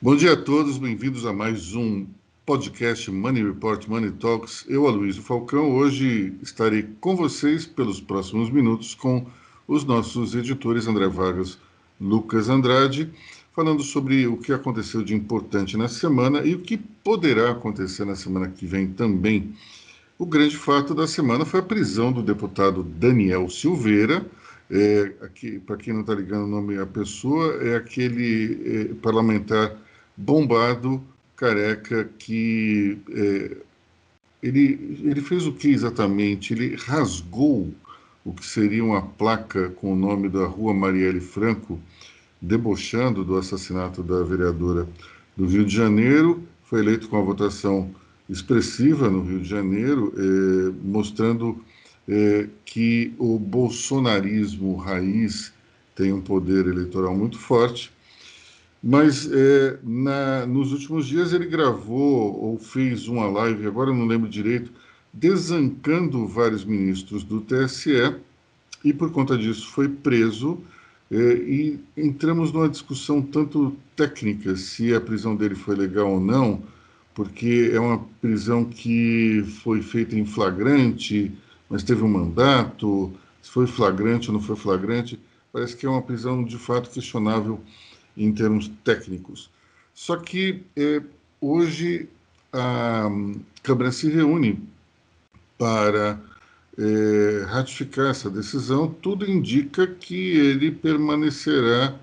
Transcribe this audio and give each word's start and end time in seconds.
Bom 0.00 0.14
dia 0.14 0.34
a 0.34 0.36
todos, 0.36 0.78
bem-vindos 0.78 1.26
a 1.26 1.32
mais 1.32 1.74
um 1.74 2.06
podcast 2.46 3.10
Money 3.10 3.42
Report 3.42 3.84
Money 3.88 4.12
Talks. 4.12 4.64
Eu, 4.68 4.86
Aloysio 4.86 5.24
Falcão, 5.24 5.72
hoje 5.72 6.34
estarei 6.40 6.86
com 7.00 7.16
vocês 7.16 7.66
pelos 7.66 8.00
próximos 8.00 8.48
minutos 8.48 8.94
com 8.94 9.26
os 9.66 9.82
nossos 9.84 10.36
editores 10.36 10.86
André 10.86 11.08
Vargas, 11.08 11.58
Lucas 12.00 12.48
Andrade, 12.48 13.10
falando 13.52 13.82
sobre 13.82 14.24
o 14.28 14.36
que 14.36 14.52
aconteceu 14.52 15.02
de 15.02 15.16
importante 15.16 15.76
na 15.76 15.88
semana 15.88 16.42
e 16.42 16.54
o 16.54 16.60
que 16.60 16.76
poderá 16.76 17.50
acontecer 17.50 18.04
na 18.04 18.14
semana 18.14 18.46
que 18.46 18.66
vem 18.66 18.86
também. 18.86 19.52
O 20.16 20.24
grande 20.24 20.56
fato 20.56 20.94
da 20.94 21.08
semana 21.08 21.44
foi 21.44 21.58
a 21.58 21.64
prisão 21.64 22.12
do 22.12 22.22
deputado 22.22 22.84
Daniel 22.84 23.50
Silveira. 23.50 24.24
É, 24.70 25.12
para 25.66 25.76
quem 25.76 25.92
não 25.92 26.02
está 26.02 26.14
ligando 26.14 26.44
o 26.44 26.48
nome 26.48 26.76
da 26.76 26.86
pessoa, 26.86 27.54
é 27.64 27.74
aquele 27.74 28.60
é, 28.64 28.94
parlamentar 29.02 29.87
bombado, 30.18 31.00
careca, 31.36 32.10
que 32.18 32.98
é, 33.10 33.56
ele, 34.42 34.98
ele 35.04 35.20
fez 35.20 35.46
o 35.46 35.52
que 35.52 35.68
exatamente? 35.68 36.52
Ele 36.52 36.74
rasgou 36.74 37.72
o 38.24 38.32
que 38.32 38.44
seria 38.44 38.84
uma 38.84 39.00
placa 39.00 39.70
com 39.70 39.92
o 39.92 39.96
nome 39.96 40.28
da 40.28 40.44
rua 40.44 40.74
Marielle 40.74 41.20
Franco, 41.20 41.78
debochando 42.42 43.24
do 43.24 43.36
assassinato 43.36 44.02
da 44.02 44.22
vereadora 44.24 44.88
do 45.36 45.46
Rio 45.46 45.64
de 45.64 45.74
Janeiro, 45.74 46.42
foi 46.64 46.80
eleito 46.80 47.08
com 47.08 47.16
a 47.16 47.22
votação 47.22 47.90
expressiva 48.28 49.08
no 49.08 49.22
Rio 49.22 49.40
de 49.40 49.48
Janeiro, 49.48 50.12
eh, 50.16 50.74
mostrando 50.84 51.64
eh, 52.06 52.48
que 52.64 53.14
o 53.18 53.38
bolsonarismo 53.38 54.76
raiz 54.76 55.52
tem 55.94 56.12
um 56.12 56.20
poder 56.20 56.66
eleitoral 56.66 57.16
muito 57.16 57.38
forte 57.38 57.90
mas 58.82 59.28
é, 59.30 59.78
na, 59.82 60.46
nos 60.46 60.72
últimos 60.72 61.06
dias 61.06 61.32
ele 61.32 61.46
gravou 61.46 62.40
ou 62.40 62.58
fez 62.58 63.08
uma 63.08 63.26
live, 63.26 63.66
agora 63.66 63.90
eu 63.90 63.94
não 63.94 64.06
lembro 64.06 64.28
direito, 64.28 64.72
desancando 65.12 66.26
vários 66.26 66.64
ministros 66.64 67.24
do 67.24 67.40
TSE 67.40 68.14
e 68.84 68.92
por 68.92 69.10
conta 69.10 69.36
disso 69.36 69.68
foi 69.70 69.88
preso. 69.88 70.58
É, 71.10 71.16
e 71.16 71.80
entramos 71.96 72.52
numa 72.52 72.68
discussão 72.68 73.22
tanto 73.22 73.74
técnica 73.96 74.54
se 74.56 74.94
a 74.94 75.00
prisão 75.00 75.34
dele 75.34 75.54
foi 75.54 75.74
legal 75.74 76.12
ou 76.12 76.20
não, 76.20 76.62
porque 77.14 77.70
é 77.72 77.80
uma 77.80 77.98
prisão 78.20 78.64
que 78.64 79.42
foi 79.62 79.80
feita 79.80 80.14
em 80.14 80.26
flagrante, 80.26 81.32
mas 81.68 81.82
teve 81.82 82.02
um 82.02 82.08
mandato, 82.08 83.10
se 83.42 83.50
foi 83.50 83.66
flagrante 83.66 84.28
ou 84.28 84.34
não 84.34 84.42
foi 84.42 84.54
flagrante, 84.54 85.18
parece 85.50 85.74
que 85.74 85.86
é 85.86 85.88
uma 85.88 86.02
prisão 86.02 86.44
de 86.44 86.58
fato 86.58 86.90
questionável 86.90 87.58
em 88.18 88.32
termos 88.32 88.70
técnicos. 88.84 89.50
Só 89.94 90.16
que 90.16 90.62
é, 90.76 91.02
hoje 91.40 92.08
a 92.52 93.08
Câmara 93.62 93.92
se 93.92 94.08
reúne 94.08 94.60
para 95.56 96.20
é, 96.78 97.44
ratificar 97.46 98.10
essa 98.10 98.30
decisão. 98.30 98.88
Tudo 99.02 99.28
indica 99.28 99.86
que 99.86 100.14
ele 100.14 100.70
permanecerá 100.70 101.94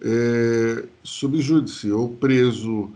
é, 0.00 0.84
sob 1.02 1.40
júdice, 1.40 1.90
ou 1.90 2.08
preso 2.08 2.90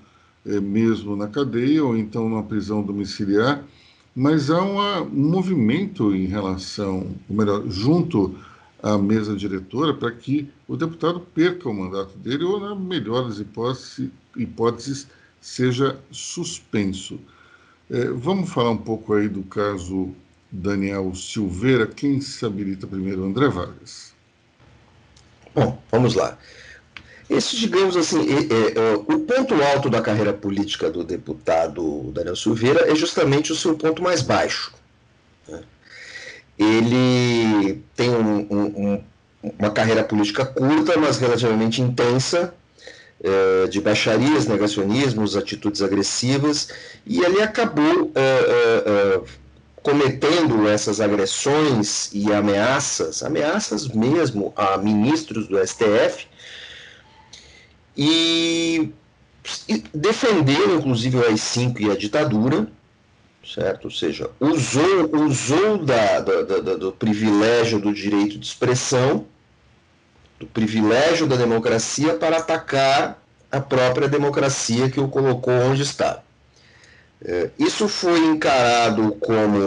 é, 0.45 0.61
mesmo 0.61 1.17
na 1.17 1.29
cadeia, 1.29 1.85
ou 1.85 1.97
então 1.97 2.29
numa 2.29 2.43
prisão 2.43 2.83
domiciliar. 2.83 3.65
Mas 4.15 4.51
há 4.51 4.61
uma, 4.61 5.03
um 5.03 5.31
movimento 5.31 6.15
em 6.15 6.27
relação, 6.27 7.15
ou 7.29 7.37
melhor, 7.37 7.65
junto 7.69 8.37
à 8.83 8.97
mesa 8.97 9.35
diretora 9.35 9.95
para 9.95 10.11
que 10.13 10.49
o 10.67 10.77
deputado 10.77 11.21
perca 11.21 11.69
o 11.69 11.75
mandato 11.75 12.17
dele 12.19 12.45
ou, 12.45 12.61
na 12.61 12.75
melhor 12.75 13.29
das 13.29 13.39
hipóteses, 13.39 14.11
hipóteses 14.37 15.07
seja 15.41 15.99
suspenso. 16.11 17.19
É, 17.91 18.07
vamos 18.09 18.51
falar 18.51 18.71
um 18.71 18.77
pouco 18.77 19.15
aí 19.15 19.29
do 19.29 19.43
caso 19.45 20.15
Daniel 20.51 21.15
Silveira. 21.15 21.87
Quem 21.87 22.21
se 22.21 22.45
habilita 22.45 22.87
primeiro? 22.87 23.25
André 23.25 23.49
Vargas. 23.49 24.13
Bom, 25.55 25.81
vamos 25.91 26.15
lá. 26.15 26.39
Esse, 27.29 27.57
digamos 27.57 27.97
assim, 27.97 28.27
é, 28.31 28.79
é, 28.79 28.95
o 28.95 29.19
ponto 29.21 29.55
alto 29.63 29.91
da 29.91 30.01
carreira 30.01 30.33
política 30.33 30.91
do 30.91 31.05
deputado 31.05 32.11
Daniel 32.13 32.37
Silveira 32.37 32.91
é 32.91 32.95
justamente 32.95 33.53
o 33.53 33.57
seu 33.57 33.77
ponto 33.77 34.03
mais 34.03 34.23
baixo. 34.23 34.73
Né? 35.47 35.63
Ele 36.59 37.83
tem 37.95 38.11
um, 38.11 38.47
um, 38.51 39.05
uma 39.59 39.71
carreira 39.71 40.03
política 40.03 40.45
curta, 40.45 40.99
mas 40.99 41.19
relativamente 41.19 41.81
intensa, 41.81 42.53
é, 43.23 43.67
de 43.69 43.81
baixarias, 43.81 44.47
negacionismos, 44.47 45.37
atitudes 45.37 45.83
agressivas, 45.83 46.69
e 47.07 47.21
ele 47.21 47.41
acabou 47.43 48.11
é, 48.15 48.21
é, 48.21 49.21
cometendo 49.83 50.69
essas 50.69 51.01
agressões 51.01 52.11
e 52.13 52.33
ameaças, 52.33 53.23
ameaças 53.23 53.89
mesmo 53.89 54.53
a 54.57 54.77
ministros 54.77 55.47
do 55.49 55.59
STF, 55.65 56.27
e, 57.97 58.93
e 59.69 59.83
inclusive 60.77 61.17
o 61.17 61.27
AI-5 61.27 61.81
e 61.81 61.91
a 61.91 61.97
ditadura, 61.97 62.69
certo? 63.55 63.87
Ou 63.87 63.91
seja, 63.91 64.31
usou, 64.39 65.11
usou 65.17 65.79
da, 65.79 66.21
da, 66.21 66.43
da, 66.43 66.75
do 66.75 66.93
privilégio 66.93 67.79
do 67.79 67.93
direito 67.93 68.39
de 68.39 68.47
expressão, 68.47 69.27
do 70.39 70.47
privilégio 70.47 71.27
da 71.27 71.37
democracia 71.37 72.15
para 72.15 72.39
atacar 72.39 73.21
a 73.51 73.61
própria 73.61 74.09
democracia 74.09 74.91
que 74.91 75.01
o 75.01 75.09
colocou 75.09 75.55
onde 75.55 75.83
está. 75.83 76.23
É, 77.25 77.51
isso 77.59 77.89
foi 77.89 78.21
encarado 78.27 79.13
como 79.21 79.59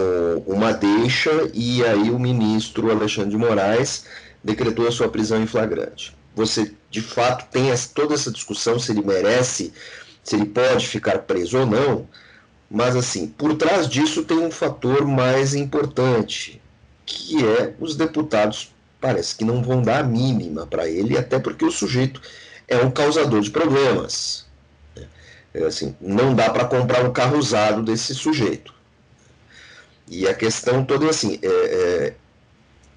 uma 0.47 0.71
deixa 0.71 1.49
e 1.53 1.83
aí 1.83 2.09
o 2.09 2.17
ministro 2.17 2.89
Alexandre 2.89 3.31
de 3.31 3.37
Moraes 3.37 4.05
decretou 4.41 4.87
a 4.87 4.91
sua 4.91 5.09
prisão 5.09 5.41
em 5.41 5.47
flagrante. 5.47 6.15
Você, 6.33 6.73
de 6.89 7.01
fato, 7.01 7.45
tem 7.51 7.69
toda 7.93 8.13
essa 8.13 8.31
discussão 8.31 8.79
se 8.79 8.91
ele 8.91 9.01
merece, 9.01 9.73
se 10.23 10.35
ele 10.35 10.45
pode 10.45 10.87
ficar 10.87 11.19
preso 11.19 11.59
ou 11.59 11.65
não, 11.65 12.07
mas, 12.73 12.95
assim, 12.95 13.27
por 13.27 13.53
trás 13.57 13.85
disso 13.85 14.23
tem 14.23 14.37
um 14.37 14.49
fator 14.49 15.05
mais 15.05 15.53
importante, 15.53 16.61
que 17.05 17.45
é 17.45 17.75
os 17.81 17.97
deputados 17.97 18.73
parece 19.01 19.35
que 19.35 19.43
não 19.43 19.61
vão 19.61 19.81
dar 19.81 19.99
a 19.99 20.03
mínima 20.03 20.65
para 20.65 20.87
ele, 20.87 21.17
até 21.17 21.37
porque 21.37 21.65
o 21.65 21.71
sujeito 21.71 22.21
é 22.69 22.77
um 22.77 22.89
causador 22.89 23.41
de 23.41 23.51
problemas. 23.51 24.45
Né? 24.95 25.05
É, 25.53 25.65
assim, 25.65 25.93
não 25.99 26.33
dá 26.33 26.49
para 26.49 26.63
comprar 26.63 27.03
um 27.03 27.11
carro 27.11 27.37
usado 27.37 27.83
desse 27.83 28.15
sujeito. 28.15 28.73
E 30.07 30.25
a 30.25 30.33
questão 30.33 30.85
toda 30.85 31.07
é 31.07 31.09
assim: 31.09 31.39
é, 31.41 31.47
é, 31.47 32.13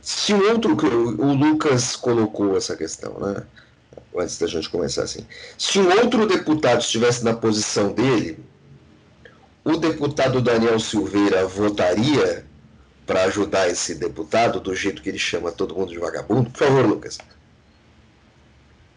se 0.00 0.34
outro. 0.34 0.76
O 1.18 1.32
Lucas 1.32 1.96
colocou 1.96 2.56
essa 2.56 2.76
questão, 2.76 3.18
né? 3.18 3.42
Antes 4.16 4.38
da 4.38 4.46
gente 4.46 4.70
começar 4.70 5.02
assim. 5.02 5.26
Se 5.58 5.80
um 5.80 5.90
outro 5.90 6.26
deputado 6.28 6.80
estivesse 6.80 7.24
na 7.24 7.34
posição 7.34 7.92
dele, 7.92 8.38
o 9.64 9.76
deputado 9.76 10.40
Daniel 10.40 10.78
Silveira 10.78 11.46
votaria 11.46 12.44
para 13.06 13.24
ajudar 13.24 13.68
esse 13.68 13.94
deputado 13.94 14.60
do 14.60 14.74
jeito 14.74 15.02
que 15.02 15.08
ele 15.08 15.18
chama 15.18 15.50
todo 15.50 15.74
mundo 15.74 15.90
de 15.90 15.98
vagabundo? 15.98 16.50
Por 16.50 16.58
favor, 16.58 16.86
Lucas. 16.86 17.18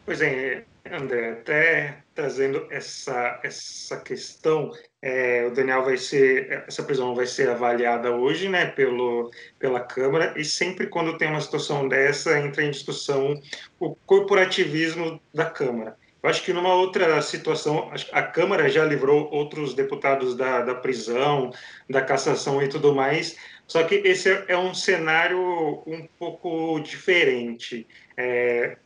Pois 0.05 0.21
é, 0.21 0.63
André, 0.91 1.31
até 1.31 1.97
trazendo 2.15 2.65
essa, 2.69 3.39
essa 3.43 3.97
questão, 3.97 4.71
é, 5.01 5.45
o 5.45 5.53
Daniel 5.53 5.83
vai 5.83 5.97
ser, 5.97 6.63
essa 6.67 6.83
prisão 6.83 7.13
vai 7.13 7.25
ser 7.25 7.49
avaliada 7.49 8.11
hoje, 8.11 8.49
né, 8.49 8.67
pelo, 8.67 9.29
pela 9.59 9.79
Câmara, 9.79 10.33
e 10.37 10.45
sempre 10.45 10.87
quando 10.87 11.17
tem 11.17 11.29
uma 11.29 11.41
situação 11.41 11.87
dessa, 11.87 12.39
entra 12.39 12.63
em 12.63 12.71
discussão 12.71 13.39
o 13.79 13.95
corporativismo 14.05 15.21
da 15.33 15.45
Câmara. 15.45 15.97
Acho 16.27 16.43
que 16.43 16.53
numa 16.53 16.73
outra 16.73 17.21
situação, 17.21 17.91
a 18.11 18.21
Câmara 18.21 18.69
já 18.69 18.83
livrou 18.83 19.29
outros 19.31 19.73
deputados 19.73 20.35
da, 20.35 20.61
da 20.61 20.75
prisão, 20.75 21.51
da 21.89 22.01
cassação 22.01 22.61
e 22.61 22.67
tudo 22.67 22.93
mais, 22.93 23.37
só 23.65 23.83
que 23.83 23.95
esse 23.95 24.29
é 24.47 24.57
um 24.57 24.73
cenário 24.73 25.39
um 25.85 26.07
pouco 26.19 26.79
diferente. 26.79 27.87
É, 28.15 28.77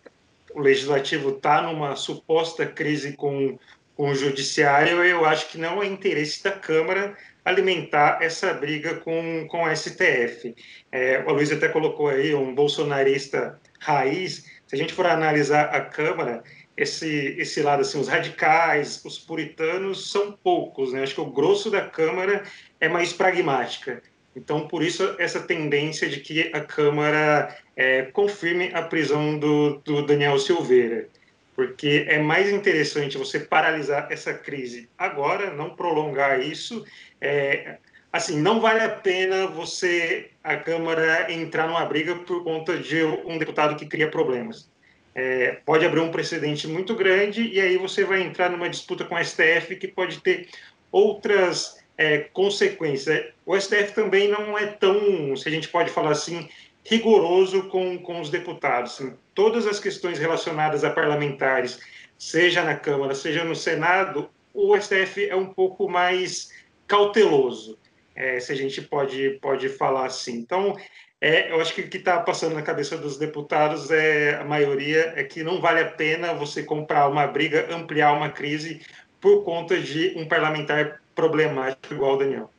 o 0.54 0.60
legislativo 0.60 1.30
está 1.30 1.62
numa 1.62 1.96
suposta 1.96 2.66
crise 2.66 3.14
com, 3.14 3.58
com 3.96 4.10
o 4.10 4.16
judiciário, 4.16 5.04
eu 5.04 5.26
acho 5.26 5.50
que 5.50 5.58
não 5.58 5.82
é 5.82 5.88
interesse 5.88 6.44
da 6.44 6.52
Câmara 6.52 7.16
alimentar 7.44 8.20
essa 8.22 8.54
briga 8.54 8.96
com, 8.96 9.48
com 9.48 9.64
o 9.64 9.76
STF. 9.76 10.56
É, 10.92 11.24
Luiz 11.28 11.52
até 11.52 11.68
colocou 11.68 12.08
aí 12.08 12.34
um 12.36 12.54
bolsonarista 12.54 13.60
raiz. 13.80 14.46
Se 14.68 14.76
a 14.76 14.78
gente 14.78 14.94
for 14.94 15.06
analisar 15.06 15.66
a 15.76 15.82
Câmara, 15.82 16.44
esse, 16.76 17.36
esse 17.38 17.62
lado, 17.62 17.82
assim, 17.82 18.00
os 18.00 18.08
radicais, 18.08 19.04
os 19.06 19.20
puritanos 19.20 20.12
são 20.12 20.32
poucos, 20.32 20.94
né? 20.94 21.04
Acho 21.04 21.16
que 21.16 21.22
o 21.22 21.26
grosso 21.26 21.70
da 21.70 21.82
Câmara 21.82 22.44
é 22.80 22.88
mais 22.88 23.14
pragmática. 23.14 24.02
Então, 24.36 24.68
por 24.68 24.82
isso, 24.82 25.16
essa 25.20 25.42
tendência 25.42 26.08
de 26.08 26.22
que 26.22 26.50
a 26.54 26.62
Câmara 26.62 27.56
é, 27.76 28.04
confirme 28.04 28.72
a 28.74 28.82
prisão 28.82 29.38
do, 29.38 29.80
do 29.80 30.06
Daniel 30.06 30.40
Silveira. 30.40 31.08
porque 31.56 32.06
é 32.08 32.18
mais 32.18 32.50
interessante 32.50 33.18
você 33.18 33.40
paralisar 33.40 34.08
essa 34.10 34.34
crise 34.34 34.90
agora, 34.98 35.54
não 35.54 35.76
prolongar 35.76 36.40
isso. 36.40 36.86
É, 37.20 37.78
assim, 38.12 38.40
não 38.40 38.62
vale 38.62 38.80
a 38.80 38.90
pena 38.90 39.48
você, 39.48 40.32
a 40.44 40.56
Câmara, 40.56 41.32
entrar 41.32 41.68
numa 41.68 41.86
briga 41.86 42.16
por 42.16 42.44
conta 42.44 42.78
de 42.78 43.04
um 43.04 43.38
deputado 43.38 43.76
que 43.76 43.86
cria 43.86 44.10
problemas. 44.10 44.72
É, 45.13 45.60
pode 45.66 45.86
abrir 45.86 46.00
um 46.00 46.12
precedente 46.12 46.68
muito 46.68 46.96
grande 46.96 47.46
e 47.48 47.60
aí 47.60 47.78
você 47.78 48.06
vai 48.06 48.22
entrar 48.22 48.50
numa 48.50 48.69
disputa 48.69 49.04
com 49.04 49.16
o 49.16 49.24
STF 49.24 49.75
que 49.75 49.88
pode 49.88 50.22
ter 50.22 50.48
outras 50.92 51.81
é, 51.98 52.19
consequências. 52.19 53.25
O 53.46 53.60
STF 53.60 53.94
também 53.94 54.30
não 54.30 54.58
é 54.58 54.68
tão, 54.68 55.36
se 55.36 55.48
a 55.48 55.52
gente 55.52 55.68
pode 55.68 55.90
falar 55.92 56.12
assim, 56.12 56.48
rigoroso 56.84 57.63
com, 57.69 57.98
com 58.00 58.22
os 58.22 58.30
deputados. 58.30 58.94
Assim, 58.94 59.13
todas 59.36 59.68
as 59.68 59.80
questões 59.80 60.18
relacionadas 60.18 60.84
a 60.84 60.90
parlamentares, 60.90 61.80
seja 62.18 62.63
na 62.63 62.75
Câmara, 62.75 63.13
seja 63.16 63.44
no 63.44 63.56
Senado, 63.56 64.30
o 64.54 64.78
STF 64.80 65.30
é 65.30 65.36
um 65.36 65.48
pouco 65.48 65.90
mais 65.90 66.52
cauteloso, 66.88 67.78
é, 68.16 68.40
se 68.40 68.52
a 68.52 68.56
gente 68.56 68.81
pode, 68.81 69.40
pode 69.42 69.69
falar 69.69 70.08
assim. 70.08 70.36
Então, 70.38 70.75
é, 71.22 71.52
eu 71.52 71.62
acho 71.62 71.76
que 71.76 71.82
o 71.82 71.88
que 71.88 71.98
está 71.98 72.20
passando 72.20 72.56
na 72.56 72.64
cabeça 72.64 72.98
dos 72.98 73.16
deputados 73.16 73.92
é 73.92 74.42
a 74.42 74.44
maioria 74.44 75.14
é 75.16 75.24
que 75.24 75.44
não 75.44 75.62
vale 75.62 75.80
a 75.80 75.86
pena 75.86 76.34
você 76.34 76.64
comprar 76.64 77.08
uma 77.08 77.28
briga, 77.28 77.68
ampliar 77.72 78.14
uma 78.14 78.30
crise 78.30 78.82
por 79.22 79.44
conta 79.44 79.80
de 79.80 80.16
um 80.18 80.28
parlamentar 80.28 81.00
problemático 81.14 81.94
igual 81.94 82.16
o 82.16 82.18
Daniel. 82.18 82.52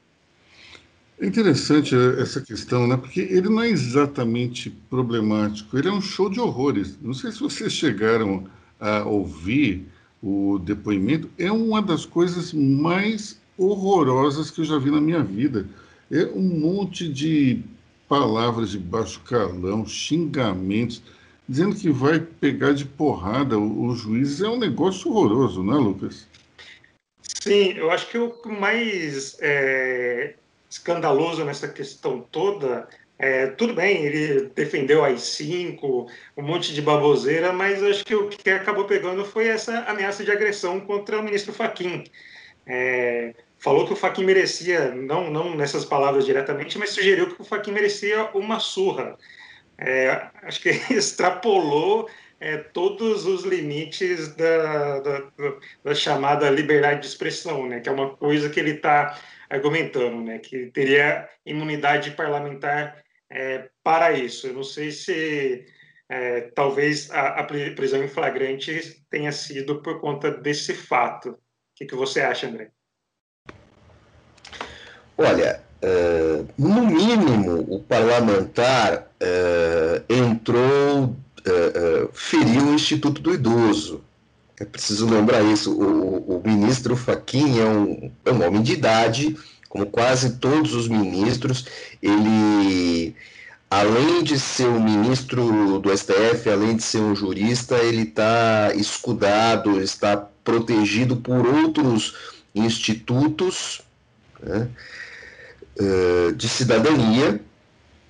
É 1.20 1.26
interessante 1.26 1.92
essa 2.20 2.40
questão, 2.40 2.86
né? 2.86 2.96
Porque 2.96 3.20
ele 3.20 3.48
não 3.48 3.62
é 3.62 3.68
exatamente 3.68 4.70
problemático, 4.88 5.76
ele 5.76 5.88
é 5.88 5.92
um 5.92 6.00
show 6.00 6.30
de 6.30 6.38
horrores. 6.38 6.96
Não 7.02 7.14
sei 7.14 7.32
se 7.32 7.40
vocês 7.40 7.72
chegaram 7.72 8.46
a 8.78 9.02
ouvir 9.02 9.86
o 10.22 10.60
depoimento, 10.60 11.28
é 11.36 11.50
uma 11.50 11.82
das 11.82 12.06
coisas 12.06 12.52
mais 12.52 13.40
horrorosas 13.58 14.52
que 14.52 14.60
eu 14.60 14.64
já 14.64 14.78
vi 14.78 14.90
na 14.90 15.00
minha 15.00 15.22
vida. 15.22 15.66
É 16.10 16.26
um 16.26 16.42
monte 16.42 17.08
de 17.08 17.62
palavras 18.12 18.72
de 18.72 18.78
baixo 18.78 19.20
calão, 19.20 19.86
xingamentos, 19.86 21.02
dizendo 21.48 21.74
que 21.74 21.88
vai 21.88 22.20
pegar 22.20 22.74
de 22.74 22.84
porrada 22.84 23.58
os 23.58 24.00
juízes. 24.00 24.42
É 24.42 24.48
um 24.50 24.58
negócio 24.58 25.10
horroroso, 25.10 25.62
não 25.62 25.78
é, 25.78 25.80
Lucas? 25.80 26.28
Sim, 27.22 27.72
eu 27.72 27.90
acho 27.90 28.10
que 28.10 28.18
o 28.18 28.34
mais 28.44 29.38
é, 29.40 30.34
escandaloso 30.68 31.42
nessa 31.42 31.66
questão 31.66 32.20
toda 32.20 32.86
é, 33.18 33.46
tudo 33.46 33.72
bem, 33.72 34.04
ele 34.04 34.50
defendeu 34.54 35.02
as 35.02 35.22
cinco, 35.22 36.06
um 36.36 36.42
monte 36.42 36.74
de 36.74 36.82
baboseira, 36.82 37.50
mas 37.50 37.82
acho 37.82 38.04
que 38.04 38.14
o 38.14 38.28
que 38.28 38.50
acabou 38.50 38.84
pegando 38.84 39.24
foi 39.24 39.48
essa 39.48 39.84
ameaça 39.84 40.22
de 40.22 40.30
agressão 40.30 40.80
contra 40.80 41.18
o 41.18 41.22
ministro 41.22 41.54
Faquim. 41.54 42.04
É, 42.66 43.34
falou 43.62 43.86
que 43.86 43.92
o 43.92 43.96
Faquim 43.96 44.24
merecia, 44.24 44.92
não, 44.92 45.30
não 45.30 45.54
nessas 45.54 45.84
palavras 45.84 46.26
diretamente, 46.26 46.76
mas 46.78 46.90
sugeriu 46.90 47.34
que 47.34 47.40
o 47.40 47.44
Faquim 47.44 47.70
merecia 47.70 48.24
uma 48.34 48.58
surra. 48.58 49.16
É, 49.78 50.28
acho 50.42 50.60
que 50.60 50.70
extrapolou 50.92 52.08
é, 52.40 52.58
todos 52.58 53.24
os 53.24 53.44
limites 53.44 54.34
da, 54.34 55.00
da, 55.00 55.30
da, 55.84 55.94
chamada 55.94 56.50
liberdade 56.50 57.00
de 57.00 57.06
expressão, 57.06 57.68
né, 57.68 57.80
que 57.80 57.88
é 57.88 57.92
uma 57.92 58.16
coisa 58.16 58.50
que 58.50 58.58
ele 58.58 58.72
está 58.72 59.16
argumentando, 59.48 60.20
né, 60.22 60.38
que 60.40 60.66
teria 60.72 61.28
imunidade 61.46 62.10
parlamentar 62.12 63.02
é, 63.30 63.68
para 63.82 64.12
isso. 64.12 64.48
Eu 64.48 64.54
não 64.54 64.64
sei 64.64 64.90
se 64.90 65.64
é, 66.08 66.42
talvez 66.54 67.10
a, 67.12 67.40
a, 67.40 67.44
prisão 67.44 68.02
em 68.02 68.08
flagrante 68.08 69.04
tenha 69.08 69.30
sido 69.30 69.80
por 69.80 70.00
conta 70.00 70.30
desse 70.32 70.74
fato. 70.74 71.30
O 71.30 71.38
que, 71.76 71.86
que 71.86 71.94
você 71.94 72.20
acha, 72.20 72.48
André? 72.48 72.70
Olha, 75.22 75.60
uh, 75.82 76.48
no 76.58 76.84
mínimo, 76.86 77.64
o 77.68 77.78
parlamentar 77.78 79.06
uh, 79.22 80.12
entrou, 80.12 81.04
uh, 81.04 82.10
feriu 82.12 82.64
o 82.64 82.74
Instituto 82.74 83.22
do 83.22 83.32
Idoso. 83.32 84.02
É 84.58 84.64
preciso 84.64 85.08
lembrar 85.08 85.42
isso. 85.42 85.72
O, 85.72 86.38
o 86.38 86.42
ministro 86.44 86.96
Faquim 86.96 87.60
é 87.60 87.64
um, 87.64 88.10
é 88.24 88.32
um 88.32 88.46
homem 88.46 88.62
de 88.62 88.72
idade, 88.72 89.36
como 89.68 89.86
quase 89.86 90.38
todos 90.38 90.74
os 90.74 90.88
ministros. 90.88 91.66
Ele, 92.02 93.14
além 93.70 94.24
de 94.24 94.40
ser 94.40 94.66
um 94.66 94.82
ministro 94.82 95.78
do 95.78 95.96
STF, 95.96 96.50
além 96.50 96.76
de 96.76 96.82
ser 96.82 96.98
um 96.98 97.14
jurista, 97.14 97.76
ele 97.76 98.02
está 98.02 98.72
escudado, 98.74 99.80
está 99.80 100.16
protegido 100.16 101.16
por 101.16 101.46
outros 101.46 102.14
institutos. 102.54 103.82
Né? 104.42 104.68
Uh, 105.80 106.32
de 106.32 106.48
cidadania, 106.48 107.40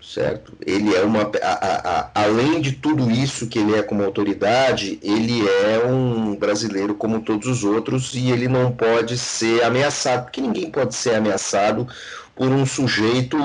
certo? 0.03 0.53
Ele 0.65 0.95
é 0.95 1.03
uma. 1.03 1.23
A, 1.23 1.53
a, 1.53 2.01
a, 2.01 2.25
além 2.25 2.61
de 2.61 2.73
tudo 2.73 3.11
isso 3.11 3.47
que 3.47 3.59
ele 3.59 3.75
é 3.75 3.83
como 3.83 4.03
autoridade, 4.03 4.99
ele 5.03 5.43
é 5.49 5.87
um 5.87 6.35
brasileiro 6.37 6.95
como 6.95 7.23
todos 7.23 7.47
os 7.47 7.65
outros 7.65 8.15
e 8.15 8.31
ele 8.31 8.49
não 8.49 8.73
pode 8.73 9.17
ser 9.17 9.63
ameaçado, 9.63 10.25
porque 10.25 10.41
ninguém 10.41 10.71
pode 10.71 10.95
ser 10.95 11.15
ameaçado 11.15 11.87
por 12.35 12.49
um 12.49 12.67
sujeito 12.67 13.39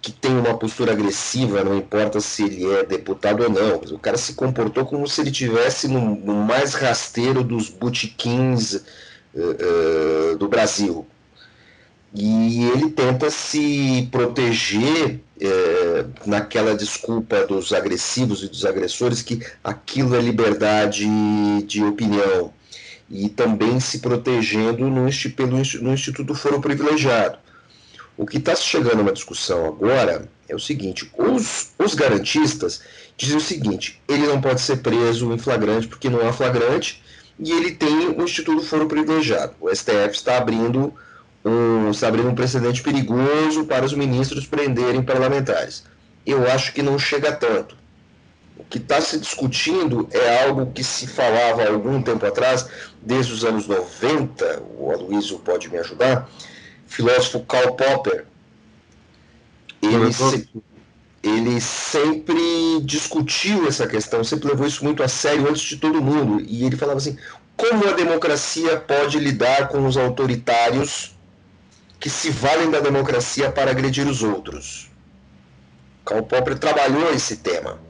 que 0.00 0.12
tem 0.12 0.38
uma 0.38 0.56
postura 0.56 0.92
agressiva, 0.92 1.64
não 1.64 1.76
importa 1.76 2.20
se 2.20 2.44
ele 2.44 2.64
é 2.74 2.84
deputado 2.84 3.42
ou 3.42 3.50
não. 3.50 3.76
O 3.92 3.98
cara 3.98 4.16
se 4.16 4.34
comportou 4.34 4.86
como 4.86 5.06
se 5.08 5.20
ele 5.20 5.32
tivesse 5.32 5.88
no, 5.88 6.14
no 6.14 6.34
mais 6.34 6.74
rasteiro 6.74 7.42
dos 7.42 7.68
botequins 7.68 8.74
uh, 8.74 8.82
uh, 9.34 10.38
do 10.38 10.48
Brasil 10.48 11.04
e 12.18 12.64
ele 12.64 12.90
tenta 12.90 13.30
se 13.30 14.08
proteger 14.10 15.20
é, 15.38 16.06
naquela 16.24 16.74
desculpa 16.74 17.46
dos 17.46 17.74
agressivos 17.74 18.42
e 18.42 18.48
dos 18.48 18.64
agressores 18.64 19.20
que 19.20 19.44
aquilo 19.62 20.14
é 20.14 20.20
liberdade 20.22 21.06
de 21.66 21.84
opinião 21.84 22.54
e 23.10 23.28
também 23.28 23.78
se 23.78 23.98
protegendo 23.98 24.88
no, 24.88 25.06
pelo, 25.36 25.58
no 25.82 25.92
Instituto 25.92 26.34
Foro 26.34 26.58
Privilegiado. 26.58 27.38
O 28.16 28.24
que 28.24 28.38
está 28.38 28.56
chegando 28.56 29.00
a 29.00 29.02
uma 29.02 29.12
discussão 29.12 29.66
agora 29.66 30.26
é 30.48 30.54
o 30.54 30.58
seguinte: 30.58 31.12
os, 31.18 31.72
os 31.78 31.94
garantistas 31.94 32.80
dizem 33.14 33.36
o 33.36 33.40
seguinte, 33.40 34.00
ele 34.08 34.26
não 34.26 34.40
pode 34.40 34.62
ser 34.62 34.78
preso 34.78 35.30
em 35.34 35.38
flagrante 35.38 35.86
porque 35.86 36.08
não 36.08 36.26
há 36.26 36.32
flagrante 36.32 37.02
e 37.38 37.52
ele 37.52 37.72
tem 37.72 38.08
o 38.08 38.22
Instituto 38.22 38.62
Foro 38.62 38.86
Privilegiado. 38.86 39.52
O 39.60 39.68
STF 39.68 40.12
está 40.12 40.38
abrindo 40.38 40.94
está 41.90 42.08
abrindo 42.08 42.28
um 42.28 42.34
precedente 42.34 42.82
perigoso 42.82 43.64
para 43.64 43.84
os 43.84 43.92
ministros 43.92 44.46
prenderem 44.46 45.02
parlamentares. 45.02 45.84
Eu 46.24 46.50
acho 46.50 46.72
que 46.72 46.82
não 46.82 46.98
chega 46.98 47.32
tanto. 47.32 47.76
O 48.56 48.64
que 48.64 48.78
está 48.78 49.00
se 49.00 49.18
discutindo 49.18 50.08
é 50.10 50.44
algo 50.44 50.72
que 50.72 50.82
se 50.82 51.06
falava 51.06 51.62
há 51.62 51.68
algum 51.68 52.02
tempo 52.02 52.24
atrás, 52.26 52.66
desde 53.00 53.32
os 53.32 53.44
anos 53.44 53.66
90, 53.66 54.62
o 54.78 54.90
Aloysio 54.90 55.38
pode 55.38 55.68
me 55.70 55.78
ajudar, 55.78 56.28
filósofo 56.86 57.44
Karl 57.44 57.74
Popper, 57.74 58.26
ele, 59.82 60.12
se, 60.12 60.48
ele 61.22 61.60
sempre 61.60 62.80
discutiu 62.82 63.68
essa 63.68 63.86
questão, 63.86 64.24
sempre 64.24 64.48
levou 64.48 64.66
isso 64.66 64.82
muito 64.82 65.02
a 65.02 65.08
sério 65.08 65.48
antes 65.48 65.62
de 65.62 65.76
todo 65.76 66.02
mundo, 66.02 66.40
e 66.40 66.64
ele 66.64 66.76
falava 66.76 66.98
assim, 66.98 67.16
como 67.56 67.86
a 67.88 67.92
democracia 67.92 68.78
pode 68.80 69.18
lidar 69.18 69.68
com 69.68 69.86
os 69.86 69.96
autoritários 69.96 71.15
que 72.06 72.10
se 72.10 72.30
valem 72.30 72.70
da 72.70 72.78
democracia 72.78 73.50
para 73.50 73.72
agredir 73.72 74.06
os 74.06 74.22
outros. 74.22 74.88
Karl 76.04 76.22
Popper 76.22 76.56
trabalhou 76.56 77.12
esse 77.12 77.38
tema. 77.38 77.80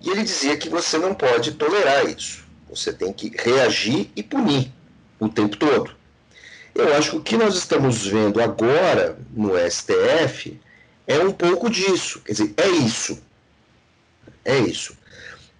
E 0.00 0.08
ele 0.08 0.22
dizia 0.22 0.56
que 0.56 0.70
você 0.70 0.96
não 0.96 1.12
pode 1.12 1.52
tolerar 1.52 2.08
isso. 2.08 2.46
Você 2.70 2.94
tem 2.94 3.12
que 3.12 3.30
reagir 3.38 4.10
e 4.16 4.22
punir 4.22 4.72
o 5.20 5.28
tempo 5.28 5.58
todo. 5.58 5.90
Eu 6.74 6.96
acho 6.96 7.10
que 7.10 7.16
o 7.18 7.20
que 7.20 7.36
nós 7.36 7.54
estamos 7.54 8.06
vendo 8.06 8.40
agora 8.40 9.18
no 9.34 9.50
STF 9.70 10.58
é 11.06 11.18
um 11.18 11.30
pouco 11.30 11.68
disso. 11.68 12.22
Quer 12.24 12.32
dizer, 12.32 12.54
é 12.56 12.68
isso. 12.68 13.22
É 14.46 14.58
isso. 14.60 14.96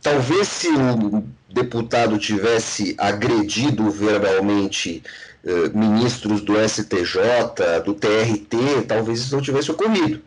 Talvez 0.00 0.48
se 0.48 0.68
o 0.68 1.22
deputado 1.50 2.16
tivesse 2.16 2.94
agredido 2.96 3.90
verbalmente 3.90 5.02
eh, 5.44 5.68
ministros 5.74 6.40
do 6.40 6.54
STJ, 6.56 7.82
do 7.84 7.94
TRT, 7.94 8.86
talvez 8.86 9.20
isso 9.20 9.34
não 9.34 9.42
tivesse 9.42 9.70
ocorrido. 9.70 10.22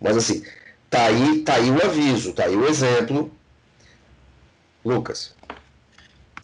Mas 0.00 0.16
assim, 0.16 0.44
tá 0.88 1.06
aí, 1.06 1.42
tá 1.42 1.54
aí 1.54 1.70
o 1.70 1.84
aviso, 1.84 2.32
tá 2.32 2.44
aí 2.44 2.56
o 2.56 2.66
exemplo. 2.66 3.30
Lucas. 4.84 5.34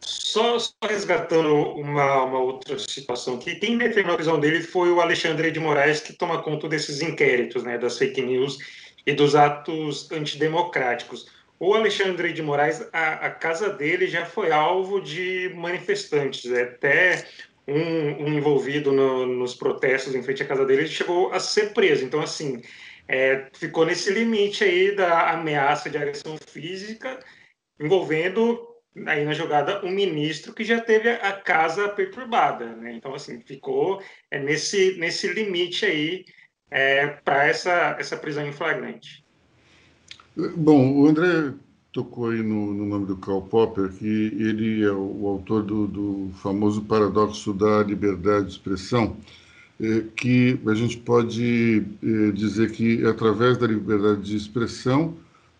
Só, 0.00 0.58
só 0.58 0.74
resgatando 0.84 1.54
uma, 1.54 2.22
uma, 2.24 2.38
outra 2.38 2.78
situação 2.78 3.38
que 3.38 3.54
quem 3.54 3.78
defendeu 3.78 4.14
a 4.14 4.16
visão 4.18 4.38
dele 4.38 4.62
foi 4.62 4.90
o 4.90 5.00
Alexandre 5.00 5.50
de 5.50 5.58
Moraes, 5.58 6.00
que 6.00 6.12
toma 6.12 6.42
conta 6.42 6.68
desses 6.68 7.00
inquéritos, 7.00 7.64
né, 7.64 7.78
das 7.78 7.96
fake 7.96 8.20
news 8.20 8.58
e 9.06 9.12
dos 9.14 9.34
atos 9.34 10.10
antidemocráticos. 10.12 11.26
O 11.58 11.74
Alexandre 11.74 12.32
de 12.32 12.42
Moraes, 12.42 12.86
a, 12.92 13.26
a, 13.26 13.30
casa 13.30 13.70
dele 13.70 14.06
já 14.06 14.26
foi 14.26 14.50
alvo 14.50 15.00
de 15.00 15.50
manifestantes, 15.54 16.50
até 16.52 17.26
um, 17.66 18.24
um 18.24 18.34
envolvido 18.34 18.92
no, 18.92 19.26
nos 19.26 19.54
protestos 19.54 20.14
em 20.14 20.22
frente 20.22 20.42
à 20.42 20.46
casa 20.46 20.64
dele 20.64 20.86
chegou 20.86 21.32
a 21.32 21.40
ser 21.40 21.72
preso. 21.72 22.04
Então, 22.04 22.20
assim, 22.20 22.62
é, 23.08 23.48
ficou 23.54 23.86
nesse 23.86 24.12
limite 24.12 24.64
aí 24.64 24.94
da 24.94 25.30
ameaça 25.30 25.88
de 25.88 25.96
agressão 25.96 26.36
física, 26.46 27.18
envolvendo 27.80 28.66
aí 29.06 29.24
na 29.24 29.32
jogada 29.32 29.84
um 29.84 29.90
ministro 29.90 30.54
que 30.54 30.64
já 30.64 30.80
teve 30.80 31.10
a 31.10 31.32
casa 31.32 31.88
perturbada, 31.88 32.76
né? 32.76 32.92
Então, 32.92 33.14
assim, 33.14 33.40
ficou 33.40 34.02
é, 34.30 34.38
nesse, 34.38 34.96
nesse 34.98 35.26
limite 35.28 35.84
aí 35.84 36.24
é, 36.70 37.06
para 37.06 37.46
essa, 37.46 37.96
essa 37.98 38.16
prisão 38.16 38.46
em 38.46 38.52
flagrante. 38.52 39.25
Bom, 40.36 40.92
o 40.92 41.06
André 41.06 41.54
tocou 41.90 42.28
aí 42.28 42.42
no, 42.42 42.74
no, 42.74 42.84
nome 42.84 43.06
do 43.06 43.16
Karl 43.16 43.40
Popper, 43.40 43.90
que 43.90 44.04
ele 44.04 44.84
é 44.84 44.92
o, 44.92 45.22
o 45.22 45.28
autor 45.28 45.62
do, 45.62 45.86
do, 45.86 46.30
famoso 46.42 46.82
paradoxo 46.82 47.54
da 47.54 47.82
liberdade 47.82 48.44
de 48.44 48.52
expressão, 48.52 49.16
é, 49.80 50.04
que 50.14 50.60
a 50.66 50.74
gente 50.74 50.98
pode 50.98 51.82
é, 52.02 52.30
dizer 52.32 52.70
que, 52.72 53.02
através 53.06 53.56
da 53.56 53.66
liberdade 53.66 54.20
de 54.20 54.36
expressão, 54.36 55.14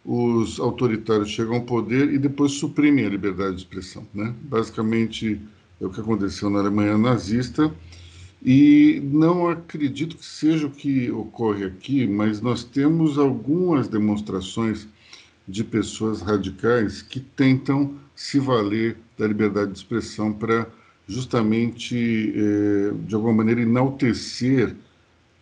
os 0.05 0.61
autoritários 0.61 1.31
chegam 1.31 1.57
ao 1.57 1.63
poder 1.63 2.13
e 2.13 2.19
depois 2.19 2.53
suprimem 2.53 3.07
a 3.07 3.09
liberdade 3.09 3.57
de 3.57 3.63
expressão. 3.63 4.07
Né? 4.13 4.35
Basicamente, 4.43 5.41
é 5.81 5.87
o 5.87 5.91
que 5.91 6.01
aconteceu 6.01 6.51
na 6.51 6.59
Alemanha 6.59 6.99
nazista, 6.99 7.73
e 8.47 9.03
não 9.03 9.49
acredito 9.49 10.17
que 10.17 10.25
seja 10.25 10.69
o 10.69 10.71
que 10.71 11.11
ocorre 11.11 11.65
aqui, 11.65 12.07
mas 12.07 12.41
nós 12.41 12.63
temos 12.63 13.19
algumas 13.19 13.89
demonstrações 13.89 14.87
de 15.49 15.65
pessoas 15.65 16.23
radicais 16.23 17.03
que 17.03 17.19
tentam 17.19 17.97
se 18.15 18.39
valer 18.39 18.99
da 19.19 19.27
liberdade 19.27 19.73
de 19.73 19.79
expressão 19.79 20.33
para 20.33 20.69
justamente, 21.09 22.33
eh, 22.37 22.93
de 23.05 23.17
alguma 23.17 23.33
maneira, 23.33 23.63
enaltecer 23.63 24.77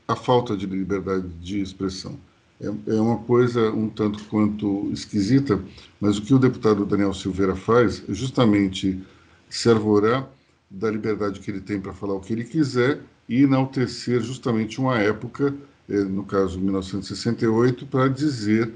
a 0.08 0.16
falta 0.16 0.56
de 0.56 0.64
liberdade 0.64 1.28
de 1.42 1.61
expressão. 1.61 2.18
É, 2.58 2.66
é, 2.66 3.00
uma 3.00 3.18
coisa 3.18 3.70
um 3.70 3.88
tanto 3.88 4.25
quanto 4.25 4.90
esquisita, 4.92 5.62
mas 6.00 6.16
o 6.16 6.23
que 6.23 6.32
o 6.32 6.38
deputado 6.38 6.87
Daniel 6.87 7.12
Silveira 7.12 7.54
faz 7.54 8.02
é 8.08 8.14
justamente 8.14 8.99
se 9.50 9.68
arvorar 9.68 10.28
da 10.75 10.90
liberdade 10.90 11.40
que 11.40 11.50
ele 11.50 11.61
tem 11.61 11.81
para 11.81 11.93
falar 11.93 12.14
o 12.14 12.21
que 12.21 12.33
ele 12.33 12.45
quiser 12.45 13.00
e 13.28 13.43
enaltecer 13.43 14.21
justamente 14.21 14.81
uma 14.81 14.99
época, 14.99 15.54
eh, 15.88 16.04
no 16.04 16.25
caso 16.25 16.61
1968, 16.61 17.87
para 17.87 18.09
dizer 18.09 18.73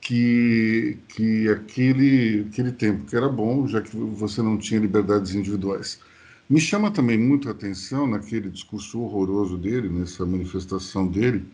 que, 0.00 0.98
que 1.08 1.48
aquele, 1.48 2.46
aquele 2.50 2.72
tempo 2.72 3.04
que 3.06 3.16
era 3.16 3.28
bom, 3.28 3.66
já 3.66 3.80
que 3.80 3.96
você 3.96 4.42
não 4.42 4.56
tinha 4.56 4.80
liberdades 4.80 5.34
individuais. 5.34 6.00
Me 6.48 6.60
chama 6.60 6.90
também 6.90 7.18
muito 7.18 7.48
a 7.48 7.52
atenção 7.52 8.06
naquele 8.06 8.48
discurso 8.48 9.00
horroroso 9.00 9.58
dele, 9.58 9.88
nessa 9.88 10.24
manifestação 10.24 11.06
dele, 11.06 11.44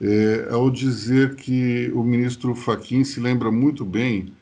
é, 0.00 0.48
ao 0.50 0.70
dizer 0.70 1.36
que 1.36 1.90
o 1.94 2.02
ministro 2.02 2.54
Fachin 2.54 3.04
se 3.04 3.20
lembra 3.20 3.50
muito 3.50 3.84
bem 3.84 4.32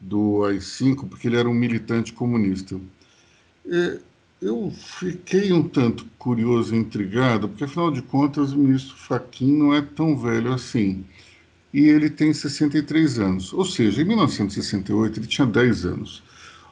do 0.00 0.44
AI-5 0.44 1.08
porque 1.08 1.28
ele 1.28 1.36
era 1.36 1.48
um 1.48 1.54
militante 1.54 2.12
comunista. 2.12 2.80
É, 3.66 3.98
eu 4.40 4.70
fiquei 4.70 5.52
um 5.52 5.62
tanto 5.68 6.06
curioso 6.18 6.74
e 6.74 6.78
intrigado, 6.78 7.48
porque 7.48 7.64
afinal 7.64 7.90
de 7.90 8.02
contas 8.02 8.52
o 8.52 8.58
ministro 8.58 8.96
Fachin 8.96 9.56
não 9.56 9.74
é 9.74 9.82
tão 9.82 10.16
velho 10.16 10.52
assim 10.52 11.04
e 11.72 11.88
ele 11.88 12.10
tem 12.10 12.32
63 12.32 13.18
anos. 13.18 13.52
Ou 13.52 13.64
seja, 13.64 14.02
em 14.02 14.04
1968 14.04 15.20
ele 15.20 15.26
tinha 15.26 15.46
10 15.46 15.86
anos. 15.86 16.22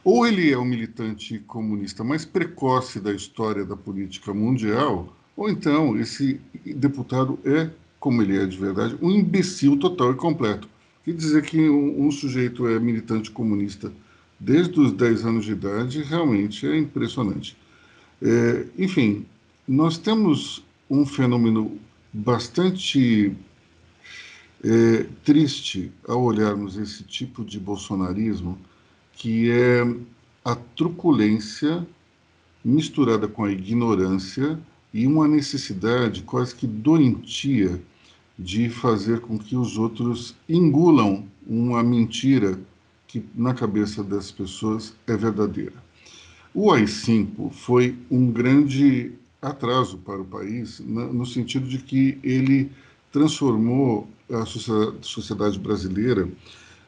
Ou 0.05 0.27
ele 0.27 0.51
é 0.51 0.57
o 0.57 0.65
militante 0.65 1.39
comunista 1.41 2.03
mais 2.03 2.25
precoce 2.25 3.01
da 3.01 3.13
história 3.13 3.65
da 3.65 3.77
política 3.77 4.33
mundial, 4.33 5.15
ou 5.37 5.49
então 5.49 5.99
esse 5.99 6.41
deputado 6.65 7.39
é, 7.45 7.71
como 8.01 8.23
ele 8.23 8.39
é 8.39 8.47
de 8.47 8.57
verdade, 8.57 8.97
um 9.03 9.11
imbecil 9.11 9.77
total 9.77 10.13
e 10.13 10.17
completo. 10.17 10.69
Quer 11.05 11.15
dizer 11.15 11.43
que 11.43 11.69
um, 11.69 12.07
um 12.07 12.11
sujeito 12.11 12.67
é 12.69 12.79
militante 12.79 13.31
comunista 13.31 13.93
desde 14.39 14.79
os 14.81 14.93
10 14.93 15.25
anos 15.25 15.45
de 15.45 15.53
idade 15.53 16.03
realmente 16.03 16.67
é 16.67 16.77
impressionante. 16.77 17.57
É, 18.23 18.67
enfim, 18.79 19.27
nós 19.67 19.99
temos 19.99 20.65
um 20.89 21.05
fenômeno 21.05 21.79
bastante 22.13 23.37
é 24.65 25.07
triste 25.25 25.93
ao 26.07 26.23
olharmos 26.23 26.77
esse 26.77 27.05
tipo 27.05 27.45
de 27.45 27.61
bolsonarismo, 27.61 28.59
que 29.13 29.51
é 29.51 29.83
a 30.45 30.57
truculência 30.57 31.87
misturada 32.65 33.29
com 33.29 33.45
a 33.45 33.53
ignorância 33.53 34.59
e 34.93 35.07
uma 35.07 35.29
necessidade 35.29 36.23
quase 36.23 36.55
que 36.57 36.67
doentia 36.67 37.81
de 38.37 38.69
fazer 38.69 39.21
com 39.21 39.39
que 39.39 39.57
os 39.57 39.79
outros 39.79 40.35
engulam 40.49 41.25
uma 41.47 41.83
mentira 41.83 42.59
que 43.09 43.25
na 43.35 43.55
cabeça 43.55 44.05
das 44.05 44.31
pessoas 44.31 44.95
é 45.07 45.17
verdadeira. 45.17 45.75
O 46.55 46.71
AI-5 46.71 47.51
foi 47.51 47.97
um 48.11 48.31
grande 48.31 49.13
atraso 49.41 49.99
para 49.99 50.21
o 50.21 50.25
país, 50.25 50.81
no 50.81 51.25
sentido 51.25 51.67
de 51.67 51.79
que 51.79 52.19
ele 52.23 52.71
transformou 53.11 54.09
a 54.31 54.45
sociedade 54.45 55.59
brasileira 55.59 56.29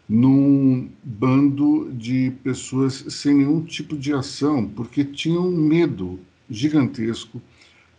num 0.09 0.91
bando 1.05 1.91
de 1.93 2.33
pessoas 2.43 3.05
sem 3.09 3.35
nenhum 3.35 3.63
tipo 3.63 3.97
de 3.97 4.13
ação, 4.13 4.69
porque 4.69 5.05
tinham 5.05 5.47
um 5.47 5.57
medo 5.57 6.19
gigantesco 6.51 7.41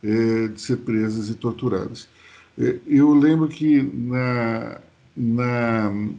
é, 0.04 0.50
de 0.50 0.60
ser 0.60 0.78
presas 0.78 1.30
e 1.30 1.36
torturadas. 1.36 2.10
É, 2.60 2.78
eu 2.86 3.14
lembro 3.14 3.48
que 3.48 3.82
na, 3.82 4.82
na 5.16 6.10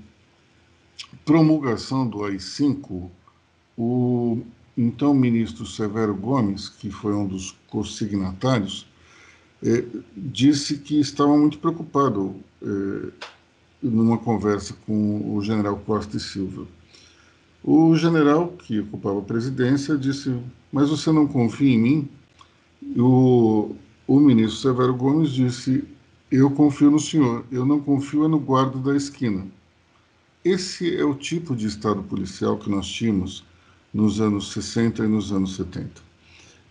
promulgação 1.24 2.06
do 2.06 2.24
AI-5, 2.24 3.08
o 3.76 4.42
então 4.76 5.12
ministro 5.14 5.66
Severo 5.66 6.14
Gomes, 6.14 6.68
que 6.68 6.90
foi 6.90 7.14
um 7.14 7.26
dos 7.26 7.54
consignatários, 7.68 8.86
é, 9.62 9.84
disse 10.16 10.78
que 10.78 10.98
estava 10.98 11.36
muito 11.36 11.58
preocupado 11.58 12.34
é, 12.62 13.08
numa 13.82 14.18
conversa 14.18 14.74
com 14.86 15.36
o 15.36 15.42
general 15.42 15.76
Costa 15.86 16.16
e 16.16 16.20
Silva. 16.20 16.66
O 17.62 17.94
general, 17.94 18.48
que 18.48 18.80
ocupava 18.80 19.20
a 19.20 19.22
presidência, 19.22 19.96
disse: 19.96 20.36
Mas 20.72 20.88
você 20.88 21.12
não 21.12 21.28
confia 21.28 21.70
em 21.70 21.78
mim? 21.78 22.08
O, 22.96 23.76
o 24.06 24.18
ministro 24.18 24.58
Severo 24.58 24.94
Gomes 24.94 25.30
disse: 25.30 25.84
Eu 26.30 26.50
confio 26.50 26.90
no 26.90 26.98
senhor, 26.98 27.44
eu 27.52 27.64
não 27.64 27.78
confio 27.78 28.26
no 28.26 28.40
guarda 28.40 28.78
da 28.78 28.96
esquina. 28.96 29.46
Esse 30.44 30.96
é 30.96 31.04
o 31.04 31.14
tipo 31.14 31.54
de 31.54 31.66
Estado 31.66 32.02
policial 32.02 32.58
que 32.58 32.70
nós 32.70 32.86
tínhamos 32.86 33.44
nos 33.92 34.20
anos 34.20 34.52
60 34.52 35.04
e 35.04 35.08
nos 35.08 35.32
anos 35.32 35.56
70 35.56 36.12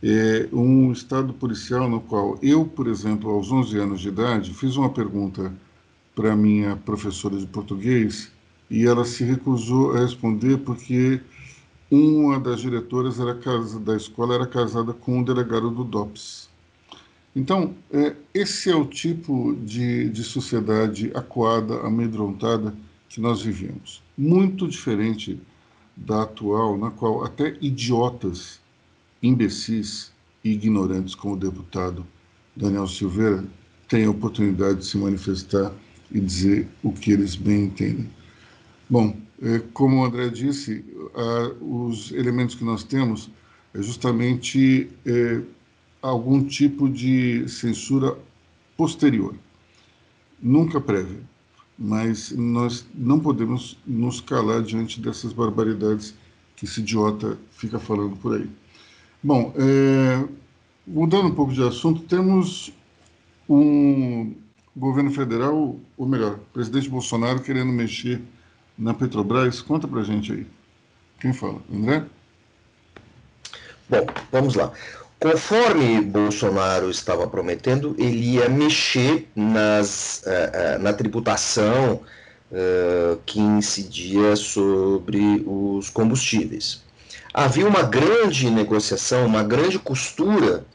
é 0.04 0.48
um 0.52 0.92
estado 0.92 1.32
policial 1.32 1.88
no 1.88 2.02
qual 2.02 2.38
eu, 2.42 2.66
por 2.66 2.88
exemplo, 2.88 3.30
aos 3.30 3.52
11 3.52 3.78
anos 3.78 4.02
de 4.02 4.08
idade, 4.08 4.54
fiz 4.54 4.76
uma 4.76 4.90
pergunta 4.90 5.54
para 6.16 6.36
minha 6.36 6.76
professora 6.76 7.38
de 7.38 7.46
português 7.46 8.32
e 8.70 8.86
ela 8.88 9.06
se 9.06 9.24
recusou 9.24 9.96
a 9.96 10.00
responder 10.00 10.58
porque 10.58 11.22
uma 11.90 12.40
das 12.40 12.62
diretoras 12.62 13.20
era 13.20 13.36
casa, 13.36 13.80
da 13.80 13.96
escola 13.96 14.34
era 14.34 14.48
casada 14.48 14.92
com 14.92 15.20
um 15.20 15.24
delegado 15.24 15.70
do 15.70 15.84
DOPS. 15.84 16.50
Então, 17.36 17.76
é, 17.92 18.16
esse 18.34 18.72
é 18.72 18.76
o 18.76 18.86
tipo 18.86 19.56
de, 19.64 20.10
de 20.10 20.24
sociedade 20.24 21.12
acuada, 21.14 21.80
amedrontada 21.82 22.74
que 23.12 23.20
nós 23.20 23.42
vivemos. 23.42 24.02
Muito 24.18 24.66
diferente 24.68 25.38
da 25.98 26.24
atual, 26.24 26.78
na 26.78 26.90
qual 26.90 27.26
até 27.26 27.58
idiotas 27.62 28.62
imbecis 29.22 30.14
e 30.44 30.52
ignorantes 30.52 31.14
como 31.14 31.36
o 31.36 31.38
deputado 31.38 32.08
Daniel 32.56 32.88
Silveira 32.88 33.44
têm 33.90 34.06
a 34.06 34.10
oportunidade 34.10 34.80
de 34.80 34.86
se 34.86 34.98
manifestar 34.98 35.74
e 36.10 36.22
dizer 36.22 36.70
o 36.82 36.94
que 36.94 37.12
eles 37.12 37.36
bem 37.36 37.66
entendem. 37.66 38.10
Bom, 38.90 39.18
é, 39.42 39.60
como 39.74 39.98
o 39.98 40.06
André 40.06 40.30
disse, 40.30 40.84
os 41.60 42.14
elementos 42.14 42.56
que 42.56 42.64
nós 42.64 42.84
temos 42.84 43.30
é 43.74 43.82
justamente 43.82 44.90
é, 45.06 45.42
algum 46.02 46.44
tipo 46.46 46.90
de 46.90 47.48
censura 47.50 48.18
posterior, 48.78 49.36
nunca 50.42 50.80
prévia, 50.80 51.31
mas 51.84 52.32
nós 52.32 52.86
não 52.94 53.20
podemos 53.20 53.76
nos 53.88 54.22
calar 54.22 54.62
diante 54.62 55.02
dessas 55.02 55.34
barbaridades 55.34 56.14
que 56.56 56.66
esse 56.66 56.80
idiota 56.80 57.40
fica 57.50 57.80
falando 57.80 58.16
por 58.18 58.36
aí. 58.36 58.48
Bom, 59.24 59.52
é, 59.58 60.24
mudando 60.86 61.30
um 61.30 61.34
pouco 61.34 61.52
de 61.52 61.64
assunto, 61.64 62.04
temos 62.04 62.72
um 63.50 64.36
governo 64.78 65.10
federal, 65.10 65.76
ou 65.98 66.08
melhor, 66.08 66.38
presidente 66.54 66.88
Bolsonaro 66.88 67.42
querendo 67.42 67.72
mexer 67.72 68.22
na 68.78 68.94
Petrobras? 68.94 69.60
Conta 69.60 69.88
para 69.88 70.04
gente 70.04 70.32
aí. 70.32 70.46
Quem 71.20 71.34
fala? 71.34 71.62
André? 71.74 72.06
Bom, 73.90 74.06
vamos 74.32 74.54
lá. 74.54 74.72
Conforme 75.22 76.02
Bolsonaro 76.02 76.90
estava 76.90 77.28
prometendo, 77.28 77.96
ele 78.00 78.38
ia 78.38 78.50
mexer 78.50 79.28
nas, 79.36 80.24
uh, 80.26 80.80
uh, 80.80 80.82
na 80.82 80.94
tributação 80.94 82.02
uh, 82.52 83.20
que 83.24 83.40
incidia 83.40 84.36
sobre 84.36 85.44
os 85.46 85.92
combustíveis. 85.92 86.82
Havia 87.32 87.68
uma 87.68 87.84
grande 87.84 88.50
negociação, 88.50 89.28
uma 89.28 89.44
grande 89.44 89.78
costura 89.78 90.66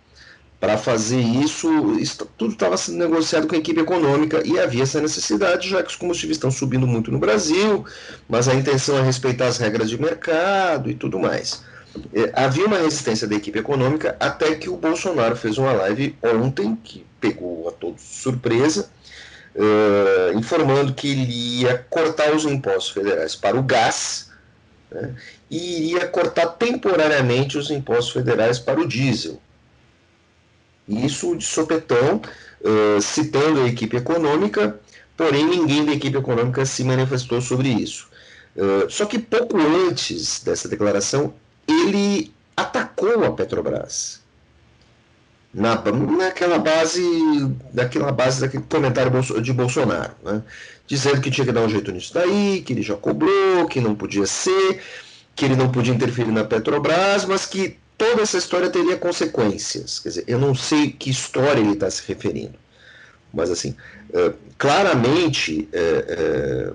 para 0.61 0.79
fazer 0.79 1.21
isso, 1.21 1.99
isso 1.99 2.25
tudo 2.39 2.53
estava 2.53 2.77
sendo 2.77 2.99
negociado 2.99 3.49
com 3.49 3.57
a 3.57 3.59
equipe 3.59 3.81
econômica 3.81 4.47
e 4.47 4.61
havia 4.61 4.85
essa 4.85 5.01
necessidade, 5.01 5.69
já 5.69 5.83
que 5.83 5.91
os 5.91 5.97
combustíveis 5.97 6.37
estão 6.37 6.53
subindo 6.53 6.87
muito 6.87 7.11
no 7.11 7.19
Brasil, 7.19 7.85
mas 8.29 8.47
a 8.47 8.55
intenção 8.55 8.97
é 8.97 9.03
respeitar 9.03 9.49
as 9.49 9.59
regras 9.59 9.91
de 9.91 10.01
mercado 10.01 10.89
e 10.89 10.95
tudo 10.95 11.19
mais. 11.19 11.65
É, 12.13 12.33
havia 12.35 12.67
uma 12.67 12.79
resistência 12.79 13.27
da 13.27 13.35
equipe 13.35 13.59
econômica 13.59 14.17
até 14.19 14.55
que 14.55 14.69
o 14.69 14.77
Bolsonaro 14.77 15.37
fez 15.37 15.59
uma 15.59 15.73
live 15.73 16.17
ontem, 16.23 16.77
que 16.77 17.05
pegou 17.21 17.69
a 17.69 17.73
todos 17.73 18.03
surpresa, 18.03 18.89
uh, 19.55 20.39
informando 20.39 20.95
que 20.95 21.11
ele 21.11 21.61
ia 21.61 21.79
cortar 21.91 22.35
os 22.35 22.45
impostos 22.45 22.91
federais 22.91 23.35
para 23.35 23.57
o 23.57 23.63
gás 23.63 24.31
né, 24.91 25.15
e 25.51 25.89
iria 25.89 26.07
cortar 26.07 26.47
temporariamente 26.47 27.59
os 27.59 27.71
impostos 27.71 28.13
federais 28.13 28.59
para 28.59 28.81
o 28.81 28.87
diesel. 28.87 29.41
Isso 30.89 31.35
de 31.37 31.45
sopetão, 31.45 32.21
uh, 32.61 33.01
citando 33.01 33.63
a 33.63 33.69
equipe 33.69 33.97
econômica, 33.97 34.79
porém 35.17 35.45
ninguém 35.47 35.85
da 35.85 35.93
equipe 35.93 36.17
econômica 36.17 36.65
se 36.65 36.85
manifestou 36.85 37.41
sobre 37.41 37.69
isso. 37.69 38.09
Uh, 38.55 38.89
só 38.89 39.05
que 39.05 39.19
pouco 39.19 39.59
antes 39.59 40.43
dessa 40.43 40.69
declaração, 40.69 41.35
ele 41.69 42.33
atacou 42.57 43.25
a 43.25 43.33
Petrobras. 43.33 44.25
Na, 45.53 45.83
naquela 46.19 46.59
base, 46.59 47.01
daquela 47.73 48.13
base 48.13 48.43
daquele 48.43 48.65
comentário 48.69 49.11
de 49.41 49.53
Bolsonaro, 49.55 50.13
né? 50.23 50.43
dizendo 50.87 51.21
que 51.21 51.31
tinha 51.31 51.47
que 51.47 51.53
dar 51.53 51.63
um 51.63 51.69
jeito 51.69 51.91
nisso 51.93 52.13
daí, 52.13 52.63
que 52.65 52.75
ele 52.75 52.83
já 52.83 52.95
cobrou, 52.95 53.67
que 53.67 53.81
não 53.81 53.95
podia 53.95 54.27
ser, 54.27 54.83
que 55.35 55.45
ele 55.45 55.57
não 55.57 55.71
podia 55.71 55.95
interferir 55.95 56.31
na 56.31 56.45
Petrobras, 56.45 57.25
mas 57.25 57.47
que 57.47 57.79
toda 57.97 58.23
essa 58.23 58.39
história 58.39 58.71
teria 58.71 58.97
consequências. 58.97 59.99
Quer 59.99 60.09
dizer, 60.11 60.25
eu 60.27 60.39
não 60.39 60.55
sei 60.55 60.91
que 60.93 61.11
história 61.11 61.61
ele 61.61 61.73
está 61.73 61.91
se 61.91 62.03
referindo, 62.07 62.59
mas 63.33 63.51
assim, 63.51 63.75
é, 64.13 64.33
claramente, 64.59 65.69
é, 65.73 65.79
é, 65.81 66.73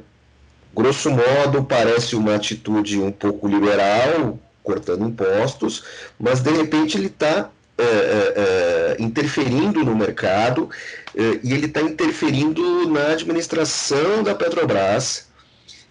grosso 0.76 1.10
modo, 1.10 1.64
parece 1.64 2.16
uma 2.16 2.36
atitude 2.36 3.00
um 3.00 3.12
pouco 3.12 3.48
liberal, 3.48 4.40
cortando 4.64 5.06
impostos, 5.06 5.84
mas 6.20 6.42
de 6.42 6.52
repente 6.52 6.98
ele 6.98 7.08
está 7.08 7.50
é, 7.78 7.84
é, 7.84 8.34
é, 8.36 9.02
interferindo 9.02 9.84
no 9.84 9.96
mercado 9.96 10.70
é, 11.16 11.40
e 11.44 11.54
ele 11.54 11.66
está 11.66 11.82
interferindo 11.82 12.88
na 12.90 13.08
administração 13.08 14.22
da 14.22 14.36
Petrobras 14.36 15.28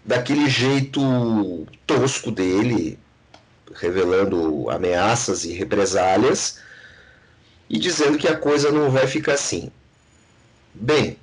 daquele 0.04 0.48
jeito 0.48 1.66
tosco 1.86 2.30
dele, 2.30 2.98
revelando 3.74 4.70
ameaças 4.70 5.44
e 5.44 5.52
represálias 5.52 6.60
e 7.68 7.78
dizendo 7.78 8.18
que 8.18 8.28
a 8.28 8.36
coisa 8.36 8.70
não 8.70 8.90
vai 8.90 9.06
ficar 9.06 9.34
assim. 9.34 9.70
Bem, 10.72 11.16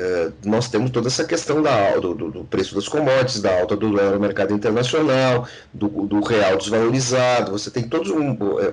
é, 0.00 0.32
nós 0.46 0.66
temos 0.66 0.90
toda 0.90 1.08
essa 1.08 1.24
questão 1.24 1.60
da, 1.60 1.94
do, 1.96 2.14
do, 2.14 2.44
preço 2.44 2.74
das 2.74 2.88
commodities, 2.88 3.42
da 3.42 3.60
alta 3.60 3.76
do 3.76 3.90
dólar 3.90 4.12
no 4.12 4.20
mercado 4.20 4.54
internacional, 4.54 5.46
do, 5.74 5.88
do 6.06 6.20
real 6.24 6.56
desvalorizado, 6.56 7.52
você 7.52 7.70
tem 7.70 7.86
todos 7.86 8.10
um... 8.10 8.58
É, 8.60 8.72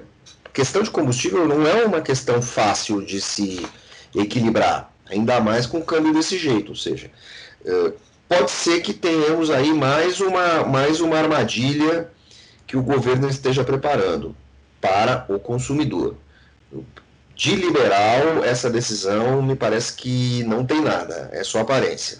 questão 0.54 0.82
de 0.82 0.90
combustível 0.90 1.46
não 1.46 1.68
é 1.68 1.86
uma 1.86 2.00
questão 2.00 2.42
fácil 2.42 3.06
de 3.06 3.20
se 3.20 3.68
equilibrar, 4.16 4.90
ainda 5.10 5.42
mais 5.42 5.66
com 5.66 5.80
o 5.80 5.84
câmbio 5.84 6.14
desse 6.14 6.38
jeito, 6.38 6.70
ou 6.70 6.76
seja, 6.78 7.12
é, 7.66 7.92
pode 8.30 8.50
ser 8.50 8.80
que 8.80 8.94
tenhamos 8.94 9.52
aí 9.52 9.74
mais 9.74 10.22
uma, 10.22 10.64
mais 10.64 11.02
uma 11.02 11.18
armadilha 11.18 12.10
que 12.66 12.78
o 12.78 12.82
governo 12.82 13.28
esteja 13.28 13.66
preparando 13.66 14.34
para 14.80 15.26
o 15.28 15.38
consumidor 15.38 16.16
de 17.38 17.56
liberal, 17.56 18.44
essa 18.44 18.68
decisão 18.68 19.44
me 19.44 19.56
parece 19.56 19.96
que 19.96 20.44
não 20.44 20.66
tem 20.66 20.82
nada, 20.82 21.30
é 21.32 21.44
só 21.44 21.60
aparência. 21.60 22.18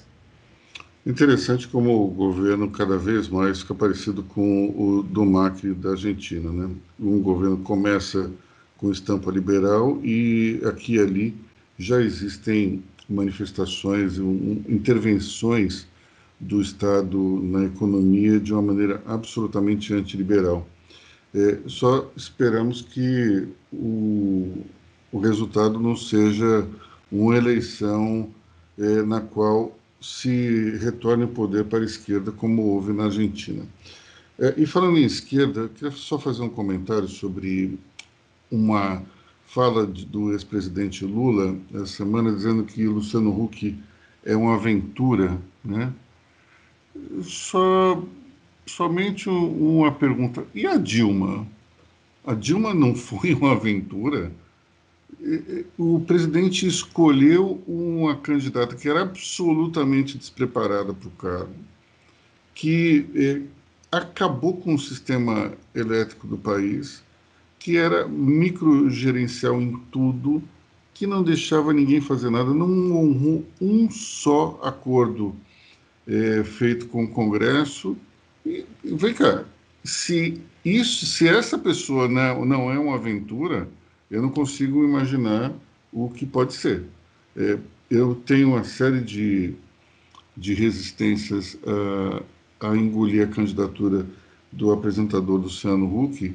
Interessante 1.04 1.68
como 1.68 2.06
o 2.06 2.08
governo 2.10 2.70
cada 2.70 2.98
vez 2.98 3.28
mais 3.28 3.62
fica 3.62 3.74
parecido 3.74 4.22
com 4.22 4.70
o 4.78 5.02
do 5.02 5.26
Macri 5.26 5.74
da 5.74 5.92
Argentina. 5.92 6.52
Né? 6.52 6.70
Um 7.00 7.20
governo 7.20 7.58
começa 7.58 8.30
com 8.78 8.92
estampa 8.92 9.32
liberal 9.32 10.00
e 10.04 10.62
aqui 10.64 10.96
e 10.96 11.00
ali 11.00 11.36
já 11.80 12.00
existem 12.00 12.84
manifestações, 13.10 14.20
um, 14.20 14.62
intervenções 14.68 15.88
do 16.40 16.62
Estado 16.62 17.18
na 17.42 17.64
economia 17.66 18.40
de 18.40 18.54
uma 18.54 18.62
maneira 18.62 19.02
absolutamente 19.08 19.94
antiliberal. 19.94 20.68
É, 21.34 21.58
só 21.66 22.12
esperamos 22.16 22.82
que 22.82 23.48
o, 23.72 24.64
o 25.12 25.20
resultado 25.20 25.80
não 25.80 25.96
seja 25.96 26.68
uma 27.12 27.36
eleição 27.36 28.30
é, 28.78 29.02
na 29.04 29.22
qual 29.22 29.78
se 30.02 30.78
retorne 30.78 31.24
o 31.24 31.30
poder 31.30 31.66
para 31.66 31.80
a 31.80 31.86
esquerda, 31.86 32.32
como 32.32 32.64
houve 32.64 32.94
na 32.94 33.06
Argentina. 33.06 33.66
É, 34.40 34.54
e 34.58 34.66
falando 34.66 34.98
em 34.98 35.04
esquerda, 35.04 35.70
queria 35.70 35.92
só 35.92 36.20
fazer 36.20 36.44
um 36.44 36.50
comentário 36.50 37.08
sobre 37.08 37.80
uma 38.52 39.02
fala 39.48 39.88
de, 39.88 40.06
do 40.06 40.32
ex-presidente 40.34 41.06
Lula 41.06 41.58
essa 41.74 41.88
semana, 41.88 42.32
dizendo 42.32 42.64
que 42.64 42.86
Luciano 42.86 43.32
Huck 43.32 43.76
é 44.26 44.36
uma 44.36 44.56
aventura, 44.56 45.40
né? 45.64 45.92
Só, 47.24 48.04
somente 48.66 49.30
uma 49.30 49.92
pergunta. 49.92 50.46
E 50.54 50.68
a 50.68 50.78
Dilma? 50.78 51.48
A 52.26 52.34
Dilma 52.34 52.74
não 52.74 52.94
foi 52.96 53.34
uma 53.34 53.54
aventura? 53.54 54.32
O 55.78 56.00
presidente 56.02 56.68
escolheu 56.68 57.62
uma 57.68 58.16
candidata 58.16 58.76
que 58.76 58.88
era 58.88 59.02
absolutamente 59.02 60.18
despreparada 60.18 60.94
para 60.94 61.08
o 61.08 61.12
cargo, 61.12 61.56
que 62.54 63.06
eh, 63.16 63.42
acabou 63.92 64.58
com 64.58 64.76
o 64.76 64.80
sistema 64.80 65.54
elétrico 65.74 66.28
do 66.28 66.38
país, 66.38 67.04
que 67.60 67.78
era 67.78 68.08
microgerencial 68.08 69.62
em 69.62 69.78
tudo, 69.92 70.42
que 70.94 71.08
não 71.08 71.24
deixava 71.24 71.74
ninguém 71.74 72.02
fazer 72.02 72.30
nada, 72.30 72.54
não 72.54 72.96
honrou 72.96 73.46
um 73.60 73.90
só 73.90 74.60
acordo 74.64 75.36
eh, 76.08 76.44
feito 76.44 76.88
com 76.88 77.04
o 77.04 77.08
Congresso. 77.08 77.98
E, 78.46 78.66
vem 78.84 79.14
cá, 79.14 79.44
se 79.84 80.42
isso, 80.64 81.06
se 81.06 81.28
essa 81.28 81.58
pessoa 81.58 82.08
não, 82.08 82.46
não 82.46 82.72
é 82.72 82.80
uma 82.80 82.96
aventura, 82.96 83.68
eu 84.10 84.22
não 84.22 84.30
consigo 84.30 84.84
imaginar 84.84 85.54
o 85.92 86.10
que 86.10 86.26
pode 86.26 86.54
ser. 86.54 86.86
É, 87.36 87.58
eu 87.90 88.16
tenho 88.16 88.50
uma 88.50 88.64
série 88.64 89.02
de, 89.02 89.54
de 90.36 90.54
resistências 90.54 91.58
a, 92.62 92.70
a 92.70 92.78
engolir 92.78 93.24
a 93.24 93.28
candidatura 93.28 94.06
do 94.52 94.72
apresentador 94.72 95.40
Luciano 95.40 95.86
Huck. 95.86 96.34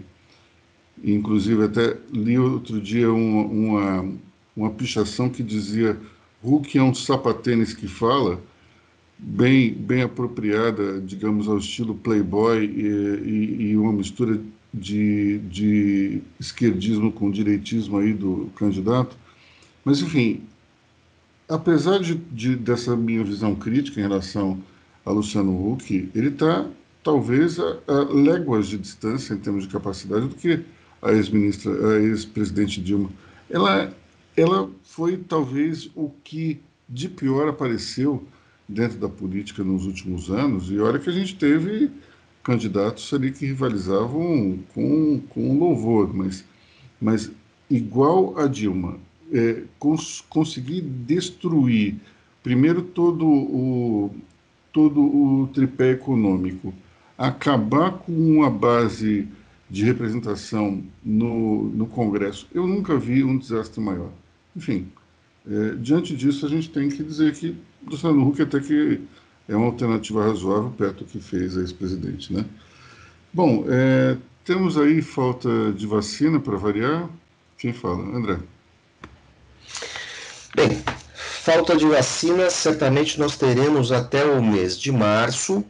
Inclusive, 1.02 1.64
até 1.64 1.96
li 2.12 2.38
outro 2.38 2.80
dia 2.80 3.12
uma, 3.12 3.44
uma, 3.44 4.14
uma 4.56 4.70
pichação 4.70 5.28
que 5.28 5.42
dizia 5.42 5.98
Huck 6.42 6.76
é 6.76 6.82
um 6.82 6.94
sapatênis 6.94 7.72
que 7.72 7.88
fala, 7.88 8.40
bem, 9.18 9.72
bem 9.72 10.02
apropriada, 10.02 11.00
digamos, 11.00 11.48
ao 11.48 11.58
estilo 11.58 11.94
playboy 11.94 12.64
e, 12.64 12.86
e, 12.86 13.62
e 13.70 13.76
uma 13.76 13.92
mistura 13.92 14.40
de, 14.72 15.38
de 15.38 16.22
esquerdismo 16.40 17.12
com 17.12 17.30
direitismo 17.30 17.98
aí 17.98 18.12
do 18.12 18.50
candidato. 18.56 19.16
Mas, 19.84 20.00
enfim, 20.00 20.42
apesar 21.48 21.98
de, 21.98 22.14
de, 22.14 22.56
dessa 22.56 22.96
minha 22.96 23.22
visão 23.22 23.54
crítica 23.54 24.00
em 24.00 24.04
relação 24.04 24.62
a 25.04 25.10
Luciano 25.10 25.72
Huck, 25.72 26.10
ele 26.14 26.28
está 26.28 26.66
talvez 27.02 27.58
a, 27.58 27.78
a, 27.86 28.04
léguas 28.12 28.68
de 28.68 28.78
distância 28.78 29.34
em 29.34 29.38
termos 29.38 29.64
de 29.64 29.72
capacidade 29.72 30.28
do 30.28 30.34
que 30.34 30.60
a 31.02 31.12
ex-ministra, 31.12 31.72
a 31.72 32.00
ex-presidente 32.00 32.80
Dilma. 32.80 33.10
Ela, 33.50 33.92
ela 34.36 34.70
foi 34.84 35.16
talvez 35.16 35.90
o 35.94 36.10
que 36.22 36.60
de 36.88 37.08
pior 37.08 37.48
apareceu 37.48 38.24
dentro 38.68 38.98
da 38.98 39.08
política 39.08 39.64
nos 39.64 39.84
últimos 39.84 40.30
anos, 40.30 40.70
e 40.70 40.78
olha 40.78 40.98
que 40.98 41.10
a 41.10 41.12
gente 41.12 41.34
teve 41.34 41.90
candidatos 42.42 43.12
ali 43.12 43.30
que 43.30 43.46
rivalizavam 43.46 44.58
com, 44.74 45.20
com 45.30 45.58
louvor, 45.58 46.12
mas, 46.12 46.44
mas 47.00 47.30
igual 47.70 48.38
a 48.38 48.46
Dilma, 48.46 48.98
é, 49.32 49.62
cons, 49.78 50.22
conseguir 50.28 50.80
destruir 50.80 51.96
primeiro 52.42 52.82
todo 52.82 53.26
o, 53.26 54.10
todo 54.72 55.00
o 55.00 55.46
tripé 55.54 55.92
econômico, 55.92 56.74
acabar 57.16 57.92
com 57.92 58.12
uma 58.12 58.50
base 58.50 59.28
de 59.70 59.84
representação 59.84 60.82
no, 61.02 61.64
no 61.70 61.86
Congresso, 61.86 62.46
eu 62.52 62.66
nunca 62.66 62.98
vi 62.98 63.24
um 63.24 63.38
desastre 63.38 63.80
maior. 63.80 64.10
Enfim, 64.54 64.88
é, 65.48 65.74
diante 65.76 66.14
disso, 66.14 66.44
a 66.44 66.48
gente 66.48 66.68
tem 66.68 66.88
que 66.88 67.02
dizer 67.02 67.32
que 67.34 67.56
o 67.86 67.90
Luciano 67.90 68.28
Huck 68.28 68.42
até 68.42 68.60
que 68.60 69.00
é 69.48 69.56
uma 69.56 69.66
alternativa 69.66 70.24
razoável 70.24 70.72
perto 70.76 71.04
do 71.04 71.04
que 71.04 71.20
fez 71.20 71.56
a 71.56 71.60
ex-presidente, 71.60 72.32
né? 72.32 72.44
Bom, 73.32 73.64
é, 73.68 74.16
temos 74.44 74.76
aí 74.76 75.00
falta 75.00 75.72
de 75.72 75.86
vacina 75.86 76.38
para 76.38 76.56
variar. 76.56 77.08
Quem 77.58 77.72
fala? 77.72 78.02
André. 78.16 78.38
Bem, 80.54 80.82
falta 81.14 81.76
de 81.76 81.86
vacina, 81.86 82.50
certamente 82.50 83.18
nós 83.18 83.36
teremos 83.36 83.90
até 83.90 84.24
o 84.24 84.42
mês 84.42 84.78
de 84.78 84.92
março, 84.92 85.64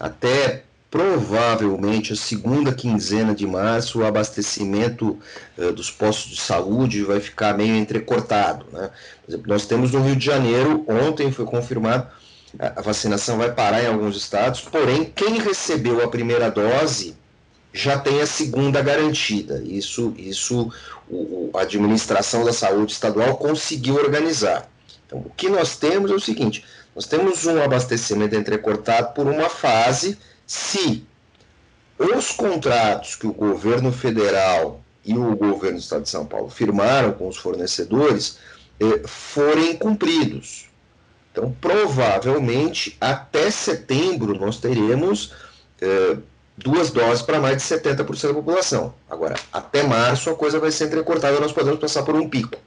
até 0.00 0.64
provavelmente 0.90 2.12
a 2.12 2.16
segunda 2.16 2.72
quinzena 2.72 3.34
de 3.34 3.46
março, 3.46 4.00
o 4.00 4.04
abastecimento 4.04 5.18
uh, 5.58 5.72
dos 5.72 5.90
postos 5.90 6.36
de 6.36 6.40
saúde 6.40 7.02
vai 7.02 7.20
ficar 7.20 7.56
meio 7.56 7.76
entrecortado. 7.76 8.66
Né? 8.72 8.90
Por 9.24 9.30
exemplo, 9.30 9.48
nós 9.48 9.66
temos 9.66 9.92
no 9.92 10.02
Rio 10.02 10.16
de 10.16 10.24
Janeiro, 10.24 10.84
ontem 10.88 11.30
foi 11.30 11.44
confirmado, 11.44 12.08
a 12.58 12.80
vacinação 12.80 13.38
vai 13.38 13.52
parar 13.52 13.82
em 13.82 13.86
alguns 13.86 14.16
estados, 14.16 14.60
porém, 14.60 15.04
quem 15.04 15.38
recebeu 15.38 16.02
a 16.02 16.08
primeira 16.08 16.50
dose 16.50 17.16
já 17.72 17.98
tem 17.98 18.20
a 18.22 18.26
segunda 18.26 18.80
garantida. 18.80 19.62
Isso, 19.64 20.14
isso 20.16 20.72
o, 21.08 21.50
a 21.54 21.60
administração 21.60 22.44
da 22.44 22.52
saúde 22.52 22.92
estadual 22.92 23.36
conseguiu 23.36 23.96
organizar. 23.96 24.68
Então, 25.06 25.18
o 25.18 25.30
que 25.30 25.48
nós 25.48 25.76
temos 25.76 26.10
é 26.10 26.14
o 26.14 26.20
seguinte: 26.20 26.64
nós 26.94 27.06
temos 27.06 27.44
um 27.44 27.62
abastecimento 27.62 28.34
entrecortado 28.34 29.12
por 29.12 29.26
uma 29.26 29.50
fase 29.50 30.18
se 30.46 31.04
os 31.98 32.32
contratos 32.32 33.14
que 33.14 33.26
o 33.26 33.32
governo 33.32 33.92
federal 33.92 34.80
e 35.04 35.16
o 35.16 35.36
governo 35.36 35.78
do 35.78 35.82
estado 35.82 36.02
de 36.02 36.10
São 36.10 36.26
Paulo 36.26 36.48
firmaram 36.48 37.12
com 37.12 37.28
os 37.28 37.36
fornecedores 37.36 38.38
eh, 38.80 39.02
forem 39.06 39.76
cumpridos. 39.76 40.68
Então, 41.36 41.54
provavelmente, 41.60 42.96
até 42.98 43.50
setembro, 43.50 44.38
nós 44.38 44.58
teremos 44.58 45.34
eh, 45.82 46.16
duas 46.56 46.90
doses 46.90 47.20
para 47.20 47.38
mais 47.38 47.58
de 47.58 47.62
70% 47.62 48.28
da 48.28 48.32
população. 48.32 48.94
Agora, 49.08 49.34
até 49.52 49.82
março, 49.82 50.30
a 50.30 50.34
coisa 50.34 50.58
vai 50.58 50.70
ser 50.70 50.86
entrecortada, 50.86 51.38
nós 51.38 51.52
podemos 51.52 51.78
passar 51.78 52.04
por 52.04 52.14
um 52.14 52.26
pico. 52.26 52.58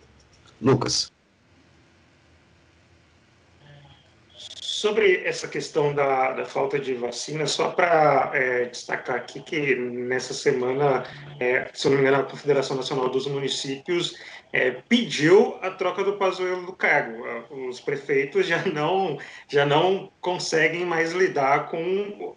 Lucas. 0.61 1.11
Sobre 4.37 5.23
essa 5.25 5.47
questão 5.47 5.93
da, 5.95 6.33
da 6.33 6.45
falta 6.45 6.77
de 6.77 6.93
vacina, 6.93 7.47
só 7.47 7.69
para 7.71 8.29
é, 8.35 8.65
destacar 8.65 9.15
aqui 9.15 9.41
que 9.41 9.75
nessa 9.75 10.33
semana, 10.33 11.05
é, 11.39 11.67
se 11.73 11.89
não 11.89 11.95
me 11.95 12.03
engano, 12.03 12.17
a 12.21 12.23
Confederação 12.23 12.77
Nacional 12.77 13.09
dos 13.09 13.25
Municípios 13.25 14.15
é, 14.51 14.71
pediu 14.87 15.57
a 15.61 15.69
troca 15.69 16.03
do 16.03 16.13
Pazuello 16.13 16.65
do 16.65 16.73
cargo. 16.73 17.23
Os 17.69 17.79
prefeitos 17.79 18.47
já 18.47 18.63
não, 18.65 19.17
já 19.47 19.65
não 19.65 20.11
conseguem 20.21 20.85
mais 20.85 21.11
lidar 21.11 21.69
com, 21.69 22.33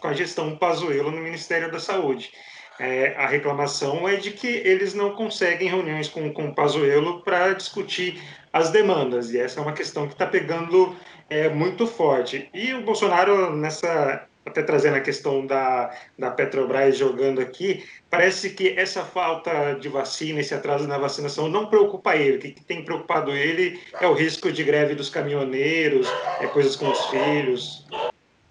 com 0.00 0.08
a 0.08 0.12
gestão 0.12 0.56
Pazuello 0.56 1.10
no 1.10 1.20
Ministério 1.20 1.70
da 1.70 1.78
Saúde. 1.78 2.32
É, 2.78 3.14
a 3.18 3.26
reclamação 3.26 4.08
é 4.08 4.16
de 4.16 4.30
que 4.30 4.46
eles 4.46 4.94
não 4.94 5.14
conseguem 5.14 5.68
reuniões 5.68 6.08
com, 6.08 6.32
com 6.32 6.48
o 6.48 6.54
Pazuello 6.54 7.22
para 7.22 7.52
discutir 7.52 8.22
as 8.50 8.70
demandas, 8.70 9.30
e 9.30 9.38
essa 9.38 9.60
é 9.60 9.62
uma 9.62 9.74
questão 9.74 10.06
que 10.06 10.14
está 10.14 10.26
pegando 10.26 10.96
é, 11.28 11.48
muito 11.50 11.86
forte. 11.86 12.48
E 12.54 12.72
o 12.72 12.82
Bolsonaro, 12.82 13.54
nessa 13.54 14.26
até 14.50 14.62
trazendo 14.62 14.96
a 14.96 15.00
questão 15.00 15.46
da, 15.46 15.90
da 16.18 16.30
Petrobras 16.30 16.96
jogando 16.96 17.40
aqui, 17.40 17.84
parece 18.10 18.50
que 18.50 18.68
essa 18.68 19.04
falta 19.04 19.74
de 19.74 19.88
vacina, 19.88 20.40
esse 20.40 20.54
atraso 20.54 20.86
na 20.86 20.98
vacinação 20.98 21.48
não 21.48 21.66
preocupa 21.66 22.16
ele. 22.16 22.36
O 22.36 22.40
que, 22.40 22.64
tem 22.64 22.84
preocupado 22.84 23.30
ele 23.30 23.80
é 24.00 24.06
o 24.06 24.14
risco 24.14 24.52
de 24.52 24.62
greve 24.62 24.94
dos 24.94 25.08
caminhoneiros, 25.08 26.06
é 26.40 26.46
coisas 26.46 26.76
com 26.76 26.90
os 26.90 27.06
filhos. 27.06 27.86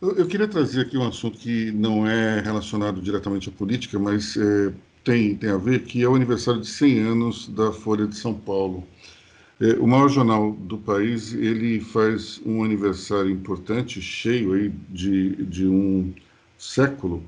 Eu, 0.02 0.16
eu 0.16 0.28
queria 0.28 0.48
trazer 0.48 0.82
aqui 0.82 0.98
um 0.98 1.08
assunto 1.08 1.38
que 1.38 1.72
não 1.72 2.08
é 2.10 2.40
relacionado 2.40 3.02
diretamente 3.02 3.50
à 3.50 3.52
política, 3.52 4.00
mas 4.00 4.38
é, 4.38 4.72
tem, 5.04 5.36
tem 5.36 5.50
a 5.50 5.58
ver, 5.58 5.84
que 5.84 6.02
é 6.02 6.08
o 6.08 6.16
aniversário 6.16 6.62
de 6.62 6.68
100 6.68 7.00
anos 7.00 7.48
da 7.50 7.72
Folha 7.72 8.08
de 8.08 8.16
São 8.16 8.34
Paulo. 8.34 8.88
É, 9.62 9.74
o 9.74 9.86
maior 9.86 10.08
jornal 10.08 10.54
do 10.54 10.78
país, 10.78 11.34
ele 11.34 11.82
faz 11.82 12.42
um 12.46 12.64
aniversário 12.64 13.30
importante, 13.30 14.02
cheio 14.02 14.54
aí 14.54 14.70
de, 14.90 15.36
de 15.46 15.68
um 15.68 16.14
século, 16.58 17.22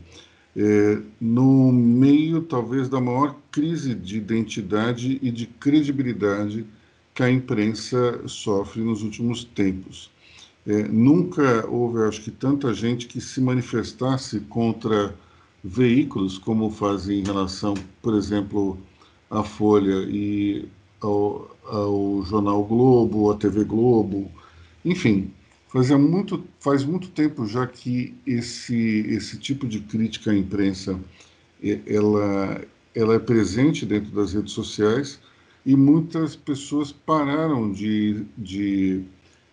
é, 0.56 1.02
no 1.20 1.72
meio 1.74 2.42
talvez 2.42 2.88
da 2.88 3.02
maior 3.02 3.36
crise 3.52 3.94
de 3.94 4.18
identidade 4.18 5.20
e 5.22 5.30
de 5.30 5.46
credibilidade 5.46 6.66
que 7.14 7.22
a 7.22 7.30
imprensa 7.30 8.26
sofre 8.28 8.82
nos 8.82 9.04
últimos 9.04 9.44
tempos. 9.44 10.10
É, 10.66 10.88
nunca 10.88 11.68
houve, 11.68 12.04
acho 12.04 12.22
que, 12.22 12.32
tanta 12.32 12.74
gente 12.74 13.08
que 13.08 13.20
se 13.20 13.42
manifestasse 13.42 14.40
contra 14.42 15.14
veículos 15.64 16.38
como 16.38 16.70
fazem 16.70 17.20
em 17.20 17.24
relação, 17.24 17.74
por 18.02 18.16
exemplo, 18.16 18.78
à 19.30 19.44
Folha 19.44 20.06
e 20.10 20.68
ao, 21.02 21.56
ao 21.66 22.24
jornal 22.24 22.64
Globo, 22.64 23.32
à 23.32 23.36
TV 23.36 23.64
Globo, 23.64 24.32
enfim, 24.86 25.32
fazia 25.68 25.98
muito, 25.98 26.44
faz 26.60 26.84
muito 26.84 27.10
tempo 27.10 27.46
já 27.46 27.66
que 27.68 28.14
esse, 28.26 29.06
esse 29.10 29.38
tipo 29.38 29.68
de 29.68 29.80
crítica 29.80 30.32
à 30.32 30.36
imprensa 30.36 31.00
ela, 31.86 32.62
ela 32.96 33.16
é 33.16 33.20
presente 33.20 33.86
dentro 33.86 34.12
das 34.12 34.34
redes 34.34 34.54
sociais 34.54 35.20
e 35.66 35.76
muitas 35.76 36.36
pessoas 36.36 36.92
pararam 36.92 37.72
de, 37.72 38.26
de, 38.38 39.04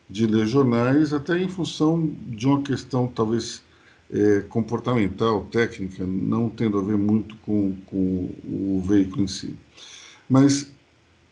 de 0.09 0.27
ler 0.27 0.47
jornais 0.47 1.13
até 1.13 1.39
em 1.39 1.49
função 1.49 2.11
de 2.27 2.47
uma 2.47 2.63
questão 2.63 3.07
talvez 3.07 3.63
é, 4.11 4.41
comportamental, 4.49 5.45
técnica, 5.51 6.07
não 6.07 6.49
tendo 6.49 6.79
a 6.79 6.83
ver 6.83 6.97
muito 6.97 7.37
com, 7.37 7.77
com 7.87 8.31
o 8.45 8.83
veículo 8.87 9.25
em 9.25 9.29
si. 9.29 9.55
Mas 10.29 10.71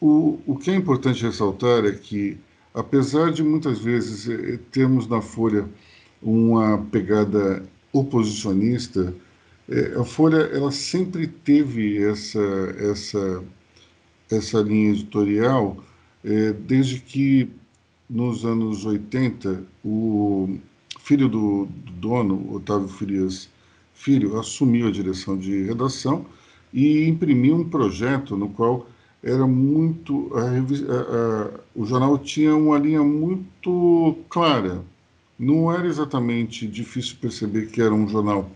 o, 0.01 0.39
o 0.47 0.57
que 0.57 0.71
é 0.71 0.75
importante 0.75 1.25
ressaltar 1.25 1.85
é 1.85 1.93
que, 1.93 2.37
apesar 2.75 3.33
de 3.33 3.43
muitas 3.43 3.79
vezes 3.79 4.29
eh, 4.29 4.59
termos 4.71 5.09
na 5.09 5.23
Folha 5.23 5.69
uma 6.23 6.79
pegada 6.91 7.65
oposicionista, 7.93 9.15
eh, 9.69 9.95
a 9.99 10.05
Folha 10.05 10.37
ela 10.53 10.71
sempre 10.71 11.27
teve 11.27 12.03
essa, 12.03 12.41
essa, 12.79 13.45
essa 14.31 14.61
linha 14.61 14.91
editorial, 14.91 15.83
eh, 16.25 16.53
desde 16.53 17.01
que 17.01 17.49
nos 18.09 18.45
anos 18.45 18.85
80 18.85 19.65
o 19.85 20.59
filho 21.01 21.29
do, 21.29 21.67
do 21.67 21.93
dono, 21.93 22.55
Otávio 22.55 22.89
Frias 22.89 23.49
Filho, 23.95 24.39
assumiu 24.39 24.89
a 24.89 24.91
direção 24.91 25.39
de 25.39 25.63
redação 25.63 26.27
e 26.73 27.09
imprimiu 27.09 27.57
um 27.57 27.69
projeto 27.69 28.37
no 28.37 28.51
qual 28.51 28.87
era 29.23 29.47
muito. 29.47 30.31
A, 30.35 30.43
a, 30.43 30.49
a, 30.49 31.61
o 31.75 31.85
jornal 31.85 32.19
tinha 32.19 32.55
uma 32.55 32.79
linha 32.79 33.03
muito 33.03 34.17
clara. 34.29 34.83
Não 35.39 35.71
era 35.73 35.87
exatamente 35.87 36.67
difícil 36.67 37.17
perceber 37.21 37.67
que 37.67 37.83
era 37.83 37.93
um 37.93 38.09
jornal 38.09 38.51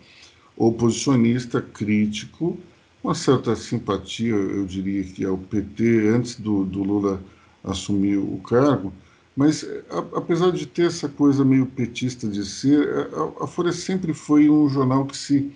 oposicionista, 0.57 1.61
crítico, 1.61 2.59
uma 3.03 3.15
certa 3.15 3.57
simpatia, 3.57 4.35
eu 4.35 4.67
diria 4.67 5.03
que 5.05 5.25
ao 5.25 5.39
PT, 5.39 6.09
antes 6.09 6.37
do, 6.37 6.65
do 6.65 6.83
Lula 6.83 7.23
assumir 7.65 8.17
o 8.17 8.39
cargo, 8.39 8.93
mas 9.35 9.67
apesar 10.15 10.51
de 10.53 10.67
ter 10.67 10.87
essa 10.87 11.09
coisa 11.09 11.45
meio 11.45 11.65
petista 11.65 12.29
de 12.29 12.45
ser, 12.45 13.09
a, 13.15 13.45
a 13.45 13.47
Folha 13.47 13.73
sempre 13.73 14.13
foi 14.13 14.51
um 14.51 14.69
jornal 14.69 15.07
que 15.07 15.17
se 15.17 15.51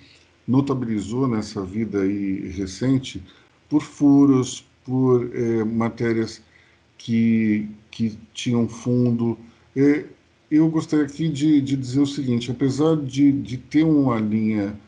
notabilizou 0.47 1.29
nessa 1.29 1.63
vida 1.63 2.01
aí 2.01 2.49
recente 2.49 3.23
por 3.69 3.83
furos, 3.83 4.65
por 4.85 5.31
é, 5.35 5.65
matérias 5.65 6.43
que, 6.99 7.69
que 7.91 8.19
tinham 8.33 8.69
fundo. 8.69 9.39
É, 9.77 10.05
eu 10.51 10.69
gostaria 10.69 11.05
aqui 11.05 11.29
de, 11.29 11.61
de 11.61 11.77
dizer 11.77 12.01
o 12.01 12.07
seguinte: 12.07 12.51
apesar 12.51 12.97
de, 12.97 13.33
de 13.33 13.57
ter 13.57 13.85
uma 13.85 14.19
linha 14.21 14.79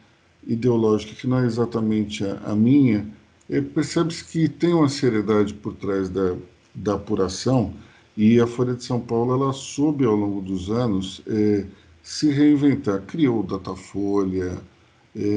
ideológica 0.46 1.14
que 1.14 1.26
não 1.26 1.40
é 1.40 1.46
exatamente 1.46 2.24
a, 2.24 2.38
a 2.44 2.54
minha, 2.54 3.06
é, 3.50 3.60
percebe-se 3.60 4.24
que 4.24 4.48
tem 4.48 4.72
uma 4.72 4.88
seriedade 4.88 5.54
por 5.54 5.74
trás 5.74 6.08
da, 6.08 6.36
da 6.74 6.94
apuração 6.94 7.74
e 8.16 8.40
a 8.40 8.46
Folha 8.46 8.74
de 8.74 8.84
São 8.84 9.00
Paulo 9.00 9.34
ela 9.34 9.52
soube 9.52 10.04
ao 10.04 10.14
longo 10.14 10.40
dos 10.40 10.70
anos 10.70 11.20
é, 11.26 11.66
se 12.02 12.30
reinventar, 12.30 13.02
criou 13.02 13.40
o 13.40 13.42
Datafolha, 13.42 14.58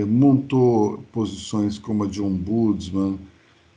montou 0.07 1.01
posições 1.11 1.79
como 1.79 2.03
a 2.03 2.07
de 2.07 2.21
ombudsman, 2.21 3.17
ele 3.17 3.19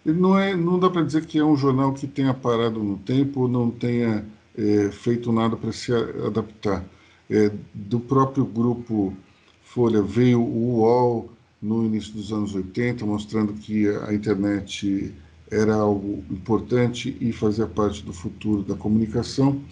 não, 0.04 0.38
é, 0.38 0.54
não 0.56 0.78
dá 0.78 0.90
para 0.90 1.02
dizer 1.02 1.24
que 1.26 1.38
é 1.38 1.44
um 1.44 1.56
jornal 1.56 1.92
que 1.92 2.06
tenha 2.06 2.34
parado 2.34 2.82
no 2.82 2.98
tempo 2.98 3.42
ou 3.42 3.48
não 3.48 3.70
tenha 3.70 4.24
é, 4.56 4.90
feito 4.90 5.32
nada 5.32 5.56
para 5.56 5.72
se 5.72 5.92
adaptar. 5.92 6.84
É, 7.30 7.50
do 7.72 8.00
próprio 8.00 8.44
grupo 8.44 9.16
Folha 9.62 10.02
veio 10.02 10.40
o 10.40 10.80
UOL 10.80 11.30
no 11.60 11.84
início 11.86 12.12
dos 12.12 12.32
anos 12.32 12.54
80, 12.54 13.06
mostrando 13.06 13.52
que 13.54 13.88
a 13.88 14.12
internet 14.12 15.14
era 15.50 15.74
algo 15.74 16.24
importante 16.30 17.16
e 17.20 17.32
fazia 17.32 17.66
parte 17.66 18.02
do 18.02 18.12
futuro 18.12 18.62
da 18.62 18.74
comunicação. 18.74 19.62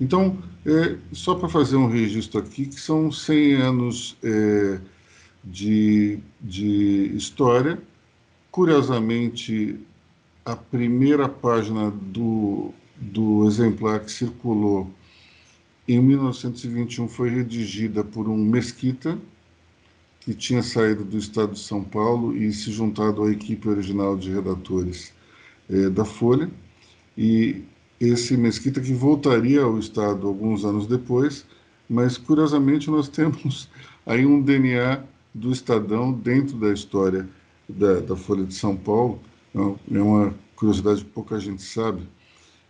Então, 0.00 0.38
é, 0.64 0.96
só 1.12 1.34
para 1.34 1.48
fazer 1.48 1.76
um 1.76 1.88
registro 1.88 2.40
aqui, 2.40 2.66
que 2.66 2.80
são 2.80 3.10
100 3.10 3.54
anos 3.54 4.16
é, 4.22 4.80
de, 5.44 6.18
de 6.40 7.12
história. 7.16 7.78
Curiosamente, 8.52 9.80
a 10.44 10.54
primeira 10.54 11.26
página 11.26 11.90
do, 11.90 12.70
do 12.98 13.46
exemplar 13.48 14.00
que 14.00 14.12
circulou 14.12 14.90
em 15.88 15.98
1921 15.98 17.08
foi 17.08 17.30
redigida 17.30 18.04
por 18.04 18.28
um 18.28 18.36
mesquita, 18.36 19.18
que 20.20 20.34
tinha 20.34 20.62
saído 20.62 21.02
do 21.02 21.16
estado 21.16 21.54
de 21.54 21.60
São 21.60 21.82
Paulo 21.82 22.36
e 22.36 22.52
se 22.52 22.70
juntado 22.70 23.24
à 23.24 23.32
equipe 23.32 23.66
original 23.70 24.18
de 24.18 24.30
redatores 24.30 25.14
é, 25.70 25.88
da 25.88 26.04
Folha. 26.04 26.50
E 27.16 27.62
esse 27.98 28.36
Mesquita 28.36 28.82
que 28.82 28.92
voltaria 28.92 29.62
ao 29.62 29.78
estado 29.78 30.28
alguns 30.28 30.62
anos 30.62 30.86
depois, 30.86 31.46
mas 31.88 32.18
curiosamente 32.18 32.90
nós 32.90 33.08
temos 33.08 33.70
aí 34.04 34.26
um 34.26 34.42
DNA 34.42 35.02
do 35.32 35.50
Estadão 35.50 36.12
dentro 36.12 36.58
da 36.58 36.70
história 36.70 37.26
da, 37.68 38.00
da 38.00 38.16
Folha 38.16 38.44
de 38.44 38.54
São 38.54 38.76
Paulo. 38.76 39.20
É 39.54 40.00
uma 40.00 40.34
curiosidade 40.56 41.04
que 41.04 41.10
pouca 41.10 41.38
gente 41.38 41.62
sabe, 41.62 42.02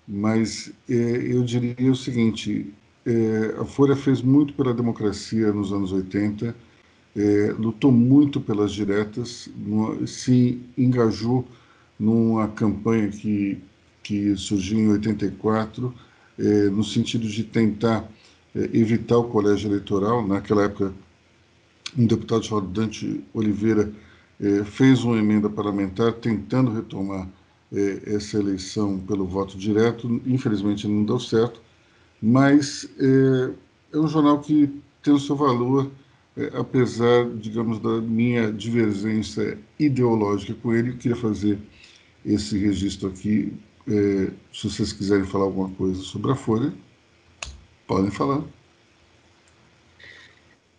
mas 0.06 0.72
é, 0.88 0.94
eu 0.94 1.44
diria 1.44 1.90
o 1.90 1.96
seguinte: 1.96 2.72
é, 3.06 3.54
a 3.58 3.64
Folha 3.64 3.94
fez 3.94 4.20
muito 4.20 4.52
pela 4.54 4.74
democracia 4.74 5.52
nos 5.52 5.72
anos 5.72 5.92
80 5.92 6.54
é, 7.14 7.54
lutou 7.58 7.92
muito 7.92 8.40
pelas 8.40 8.72
diretas, 8.72 9.48
se 10.06 10.60
engajou 10.76 11.46
numa 11.98 12.48
campanha 12.48 13.08
que, 13.08 13.58
que 14.02 14.36
surgiu 14.36 14.78
em 14.78 14.88
84, 14.92 15.94
é, 16.38 16.42
no 16.70 16.82
sentido 16.82 17.28
de 17.28 17.44
tentar 17.44 18.08
é, 18.54 18.70
evitar 18.72 19.18
o 19.18 19.24
colégio 19.24 19.68
eleitoral. 19.68 20.26
Naquela 20.26 20.64
época, 20.64 20.92
um 21.96 22.06
deputado 22.06 22.44
chamado 22.44 22.66
Dante 22.68 23.22
Oliveira 23.34 23.92
é, 24.40 24.64
fez 24.64 25.04
uma 25.04 25.16
emenda 25.16 25.48
parlamentar 25.48 26.12
tentando 26.14 26.72
retomar 26.72 27.28
é, 27.72 28.14
essa 28.14 28.38
eleição 28.38 28.98
pelo 28.98 29.26
voto 29.26 29.56
direto. 29.56 30.20
Infelizmente, 30.26 30.86
não 30.86 31.04
deu 31.04 31.18
certo, 31.18 31.60
mas 32.20 32.88
é, 32.98 33.50
é 33.96 33.98
um 33.98 34.08
jornal 34.08 34.40
que 34.40 34.80
tem 35.02 35.12
o 35.12 35.18
seu 35.18 35.36
valor 35.36 35.90
apesar, 36.54 37.28
digamos, 37.36 37.78
da 37.78 38.00
minha 38.00 38.50
divergência 38.50 39.58
ideológica 39.78 40.54
com 40.62 40.72
ele, 40.72 40.88
eu 40.88 40.96
queria 40.96 41.14
fazer 41.14 41.58
esse 42.24 42.56
registro 42.56 43.10
aqui. 43.10 43.52
Se 44.50 44.70
vocês 44.70 44.94
quiserem 44.94 45.26
falar 45.26 45.44
alguma 45.44 45.68
coisa 45.70 46.00
sobre 46.00 46.32
a 46.32 46.34
Folha, 46.34 46.72
podem 47.86 48.10
falar. 48.10 48.42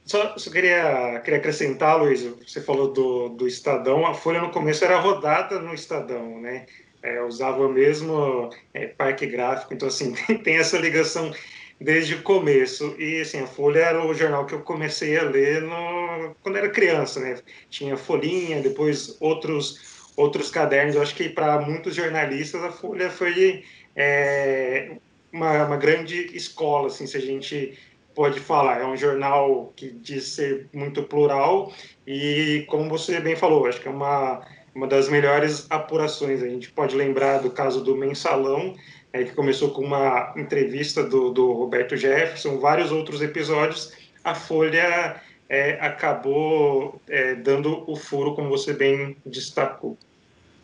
Só, 0.06 0.38
só 0.38 0.52
queria, 0.52 1.22
queria 1.24 1.40
acrescentar, 1.40 1.98
Luiz, 1.98 2.24
você 2.46 2.62
falou 2.62 2.92
do, 2.92 3.30
do 3.30 3.48
Estadão, 3.48 4.06
a 4.06 4.14
Folha 4.14 4.42
no 4.42 4.52
começo 4.52 4.84
era 4.84 5.00
rodada 5.00 5.60
no 5.60 5.74
Estadão, 5.74 6.42
né? 6.42 6.66
É, 7.02 7.22
usava 7.22 7.68
mesmo 7.70 8.50
é, 8.74 8.88
parque 8.88 9.26
gráfico, 9.26 9.74
então 9.74 9.88
assim, 9.88 10.14
tem 10.44 10.58
essa 10.58 10.78
ligação 10.78 11.34
desde 11.80 12.16
o 12.16 12.22
começo. 12.22 12.96
E 13.00 13.22
assim, 13.22 13.40
a 13.40 13.48
Folha 13.48 13.80
era 13.80 14.06
o 14.06 14.14
jornal 14.14 14.46
que 14.46 14.54
eu 14.54 14.62
comecei 14.62 15.18
a 15.18 15.24
ler 15.24 15.62
no... 15.62 16.36
quando 16.42 16.58
era 16.58 16.70
criança, 16.70 17.20
né? 17.20 17.40
Tinha 17.70 17.98
Folhinha, 17.98 18.62
depois 18.62 19.18
outros 19.20 19.94
outros 20.16 20.50
cadernos. 20.50 20.96
Eu 20.96 21.02
acho 21.02 21.16
que 21.16 21.30
para 21.30 21.60
muitos 21.62 21.96
jornalistas 21.96 22.64
a 22.64 22.72
Folha 22.72 23.10
foi 23.10 23.64
é, 23.96 24.98
uma, 25.32 25.66
uma 25.66 25.78
grande 25.78 26.36
escola, 26.36 26.88
assim, 26.88 27.08
se 27.08 27.18
a 27.18 27.22
gente 27.22 27.78
pode 28.14 28.40
falar. 28.40 28.82
É 28.82 28.86
um 28.86 28.98
jornal 28.98 29.74
que 29.76 29.90
diz 29.90 30.28
ser 30.30 30.68
muito 30.74 31.04
plural 31.04 31.72
e, 32.06 32.66
como 32.68 32.90
você 32.90 33.20
bem 33.20 33.36
falou, 33.36 33.66
acho 33.66 33.82
que 33.82 33.88
é 33.88 33.92
uma, 33.92 34.42
uma 34.74 34.88
das 34.88 35.10
melhores 35.10 35.66
apurações. 35.70 36.42
A 36.42 36.48
gente 36.48 36.72
pode 36.72 36.96
lembrar 36.96 37.40
do 37.40 37.50
caso 37.50 37.84
do 37.84 37.96
Mensalão, 37.96 38.76
é, 39.12 39.24
que 39.24 39.34
começou 39.34 39.70
com 39.72 39.84
uma 39.84 40.34
entrevista 40.36 41.04
do, 41.04 41.32
do 41.32 41.52
Roberto 41.54 41.96
Jefferson, 41.96 42.60
vários 42.60 42.92
outros 42.92 43.22
episódios, 43.22 43.94
a 44.24 44.34
Folha 44.34 45.22
é, 45.50 45.74
acabou 45.86 47.00
é, 47.08 47.36
dando 47.36 47.84
o 47.90 47.96
furo, 47.96 48.34
como 48.34 48.50
você 48.50 48.74
bem 48.74 49.16
destacou. 49.26 49.98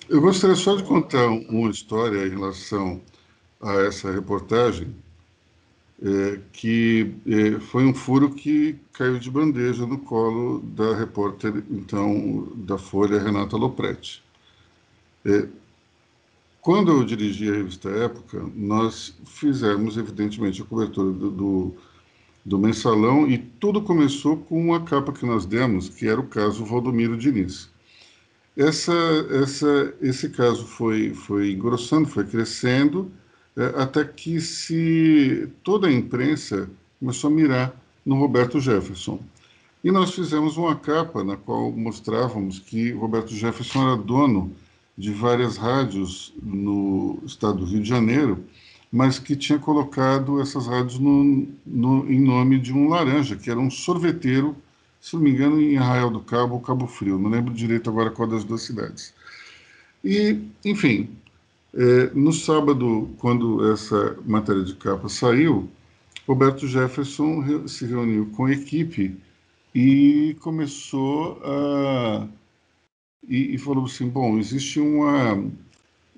Eu 0.09 0.21
gostaria 0.21 0.55
só 0.55 0.75
de 0.75 0.83
contar 0.83 1.27
uma 1.27 1.69
história 1.69 2.25
em 2.25 2.29
relação 2.29 2.99
a 3.61 3.73
essa 3.83 4.11
reportagem, 4.11 4.95
é, 6.01 6.39
que 6.53 7.13
é, 7.27 7.59
foi 7.59 7.85
um 7.85 7.93
furo 7.93 8.29
que 8.31 8.75
caiu 8.93 9.19
de 9.19 9.29
bandeja 9.29 9.85
no 9.85 9.99
colo 9.99 10.59
da 10.59 10.95
repórter, 10.95 11.63
então, 11.69 12.47
da 12.55 12.77
Folha, 12.77 13.21
Renata 13.21 13.57
Lopretti. 13.57 14.23
É, 15.25 15.47
quando 16.61 16.91
eu 16.91 17.03
dirigi 17.03 17.49
a 17.49 17.55
revista 17.55 17.89
Época, 17.89 18.45
nós 18.55 19.13
fizemos, 19.25 19.97
evidentemente, 19.97 20.61
a 20.61 20.65
cobertura 20.65 21.11
do, 21.11 21.31
do, 21.31 21.75
do, 22.45 22.59
mensalão 22.59 23.27
e 23.27 23.37
tudo 23.37 23.81
começou 23.81 24.37
com 24.37 24.59
uma 24.59 24.83
capa 24.83 25.11
que 25.11 25.25
nós 25.25 25.45
demos, 25.45 25.89
que 25.89 26.07
era 26.07 26.19
o 26.19 26.27
caso 26.27 26.65
Valdomiro 26.65 27.17
Diniz. 27.17 27.69
Essa, 28.55 28.93
essa, 29.31 29.93
esse 30.01 30.29
caso 30.29 30.65
foi, 30.65 31.13
foi 31.13 31.51
engrossando, 31.51 32.07
foi 32.07 32.25
crescendo, 32.25 33.11
até 33.77 34.03
que 34.05 34.39
se 34.39 35.49
toda 35.63 35.87
a 35.87 35.91
imprensa 35.91 36.69
começou 36.99 37.29
a 37.29 37.33
mirar 37.33 37.73
no 38.05 38.15
Roberto 38.15 38.59
Jefferson. 38.59 39.19
E 39.83 39.91
nós 39.91 40.13
fizemos 40.13 40.57
uma 40.57 40.75
capa 40.75 41.23
na 41.23 41.37
qual 41.37 41.71
mostrávamos 41.71 42.59
que 42.59 42.91
Roberto 42.91 43.33
Jefferson 43.33 43.87
era 43.87 43.97
dono 43.97 44.53
de 44.97 45.11
várias 45.11 45.55
rádios 45.55 46.33
no 46.41 47.19
estado 47.25 47.59
do 47.59 47.65
Rio 47.65 47.81
de 47.81 47.87
Janeiro, 47.87 48.43
mas 48.91 49.19
que 49.19 49.35
tinha 49.35 49.57
colocado 49.57 50.41
essas 50.41 50.67
rádios 50.67 50.99
no, 50.99 51.47
no, 51.65 52.11
em 52.11 52.19
nome 52.19 52.59
de 52.59 52.73
um 52.73 52.89
laranja, 52.89 53.37
que 53.37 53.49
era 53.49 53.59
um 53.59 53.71
sorveteiro, 53.71 54.55
se 54.99 55.15
não 55.15 55.23
me 55.23 55.29
engano, 55.29 55.61
em 55.61 55.77
Arraial 55.77 56.09
do 56.09 56.19
Cabo 56.19 56.55
ou 56.55 56.61
Cabo 56.61 56.85
Frio, 56.85 57.17
não 57.17 57.29
lembro 57.29 57.53
direito 57.53 57.89
agora 57.89 58.11
qual 58.11 58.27
das 58.27 58.43
duas 58.43 58.63
cidades. 58.63 59.13
E, 60.03 60.39
enfim, 60.65 61.09
é, 61.73 62.09
no 62.13 62.33
sábado, 62.33 63.09
quando 63.19 63.71
essa 63.71 64.17
matéria 64.25 64.63
de 64.63 64.73
capa 64.75 65.07
saiu, 65.07 65.69
Roberto 66.27 66.67
Jefferson 66.67 67.67
se 67.67 67.85
reuniu 67.85 68.27
com 68.35 68.45
a 68.45 68.51
equipe 68.51 69.17
e 69.73 70.35
começou 70.39 71.39
a 71.43 72.27
e, 73.27 73.55
e 73.55 73.57
falou 73.57 73.85
assim: 73.85 74.07
bom, 74.07 74.37
existe 74.37 74.79
uma 74.79 75.43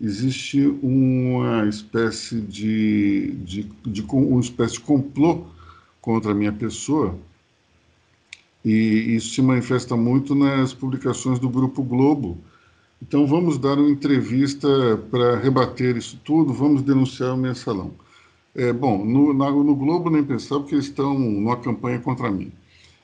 existe 0.01 0.65
uma 0.81 1.67
espécie 1.67 2.41
de, 2.41 3.31
de, 3.43 3.63
de, 3.85 4.01
uma 4.01 4.41
espécie 4.41 4.75
de 4.75 4.79
complô 4.81 5.45
contra 6.01 6.31
a 6.31 6.35
minha 6.35 6.51
pessoa 6.51 7.17
e 8.63 9.15
isso 9.15 9.35
se 9.35 9.41
manifesta 9.41 9.95
muito 9.95 10.33
nas 10.35 10.73
publicações 10.73 11.39
do 11.39 11.49
Grupo 11.49 11.83
Globo. 11.83 12.37
Então 13.01 13.25
vamos 13.25 13.57
dar 13.57 13.77
uma 13.77 13.89
entrevista 13.89 14.67
para 15.09 15.37
rebater 15.37 15.97
isso 15.97 16.19
tudo, 16.23 16.53
vamos 16.53 16.81
denunciar 16.81 17.33
o 17.33 17.37
mensalão. 17.37 17.91
É, 18.53 18.71
bom, 18.71 19.03
no, 19.05 19.33
no 19.33 19.75
Globo 19.75 20.09
nem 20.09 20.23
pensar 20.23 20.59
porque 20.59 20.75
eles 20.75 20.85
estão 20.85 21.17
numa 21.17 21.57
campanha 21.57 21.99
contra 21.99 22.29
mim. 22.29 22.51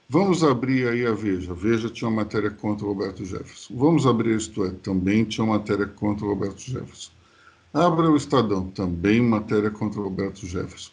Vamos 0.10 0.44
abrir 0.44 0.88
aí 0.88 1.06
a 1.06 1.14
Veja. 1.14 1.54
Veja 1.54 1.90
tinha 1.90 2.10
uma 2.10 2.24
matéria 2.24 2.50
contra 2.50 2.86
o 2.86 2.90
Roberto 2.90 3.26
Jefferson. 3.26 3.74
Vamos 3.76 4.06
abrir 4.06 4.38
Isto 4.38 4.64
É, 4.66 4.70
também 4.70 5.26
tinha 5.26 5.44
uma 5.44 5.58
matéria 5.58 5.86
contra 5.86 6.26
o 6.26 6.30
Roberto 6.30 6.60
Jefferson. 6.60 7.12
Abra 7.74 8.10
o 8.10 8.16
Estadão, 8.16 8.70
também 8.70 9.22
matéria 9.22 9.70
contra 9.70 10.00
o 10.00 10.04
Roberto 10.04 10.46
Jefferson. 10.46 10.92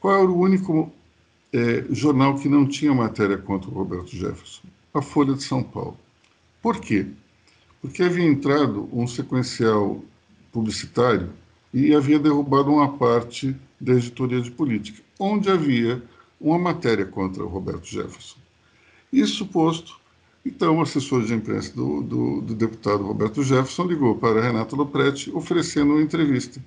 Qual 0.00 0.14
era 0.14 0.30
o 0.30 0.40
único 0.40 0.90
é, 1.52 1.84
jornal 1.90 2.36
que 2.36 2.48
não 2.48 2.66
tinha 2.66 2.94
matéria 2.94 3.36
contra 3.36 3.70
o 3.70 3.74
Roberto 3.74 4.16
Jefferson? 4.16 4.62
A 4.94 5.02
Folha 5.02 5.34
de 5.34 5.42
São 5.42 5.62
Paulo. 5.62 5.98
Por 6.62 6.80
quê? 6.80 7.06
Porque 7.80 8.02
havia 8.02 8.24
entrado 8.24 8.88
um 8.92 9.06
sequencial 9.06 10.04
publicitário 10.52 11.30
e 11.72 11.94
havia 11.94 12.18
derrubado 12.18 12.70
uma 12.70 12.96
parte 12.96 13.56
da 13.80 13.92
editoria 13.94 14.40
de 14.40 14.50
política, 14.50 15.02
onde 15.18 15.50
havia 15.50 16.02
uma 16.40 16.58
matéria 16.58 17.06
contra 17.06 17.44
o 17.44 17.48
Roberto 17.48 17.86
Jefferson. 17.86 18.36
Isso 19.12 19.46
posto, 19.46 19.98
então 20.44 20.78
o 20.78 20.82
assessor 20.82 21.24
de 21.24 21.34
imprensa 21.34 21.72
do, 21.74 22.02
do, 22.02 22.40
do 22.40 22.54
deputado 22.54 23.04
Roberto 23.04 23.42
Jefferson 23.42 23.84
ligou 23.84 24.14
para 24.16 24.40
Renato 24.40 24.76
Lopretti 24.76 25.30
oferecendo 25.34 25.92
uma 25.92 26.02
entrevista, 26.02 26.60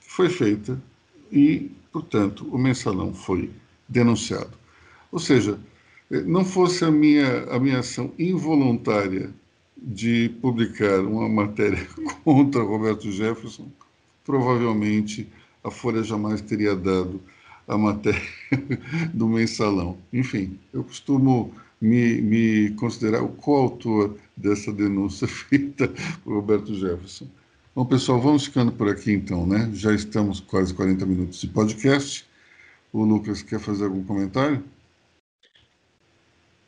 que 0.00 0.12
foi 0.12 0.28
feita 0.28 0.80
e, 1.30 1.70
portanto, 1.92 2.46
o 2.50 2.58
mensalão 2.58 3.12
foi 3.12 3.50
denunciado. 3.88 4.50
Ou 5.10 5.18
seja, 5.18 5.58
não 6.10 6.44
fosse 6.44 6.84
a 6.84 6.90
minha, 6.90 7.44
a 7.44 7.58
minha 7.58 7.80
ação 7.80 8.12
involuntária 8.18 9.30
de 9.80 10.30
publicar 10.40 11.00
uma 11.00 11.28
matéria 11.28 11.86
contra 12.24 12.62
Roberto 12.62 13.10
Jefferson, 13.10 13.68
provavelmente 14.24 15.28
a 15.62 15.70
Folha 15.70 16.02
jamais 16.02 16.40
teria 16.40 16.74
dado 16.74 17.20
a 17.66 17.76
matéria 17.76 18.22
do 19.14 19.28
mensalão. 19.28 19.98
Enfim, 20.12 20.58
eu 20.72 20.82
costumo 20.82 21.52
me, 21.80 22.20
me 22.20 22.70
considerar 22.72 23.22
o 23.22 23.28
coautor 23.28 24.16
dessa 24.36 24.72
denúncia 24.72 25.28
feita 25.28 25.88
por 26.24 26.34
Roberto 26.34 26.74
Jefferson. 26.74 27.26
Bom, 27.74 27.84
pessoal, 27.84 28.20
vamos 28.20 28.46
ficando 28.46 28.72
por 28.72 28.88
aqui 28.88 29.12
então, 29.12 29.46
né? 29.46 29.70
Já 29.72 29.94
estamos 29.94 30.40
quase 30.40 30.74
40 30.74 31.06
minutos 31.06 31.40
de 31.40 31.46
podcast. 31.46 32.26
O 32.92 33.04
Lucas 33.04 33.42
quer 33.42 33.60
fazer 33.60 33.84
algum 33.84 34.02
comentário? 34.02 34.64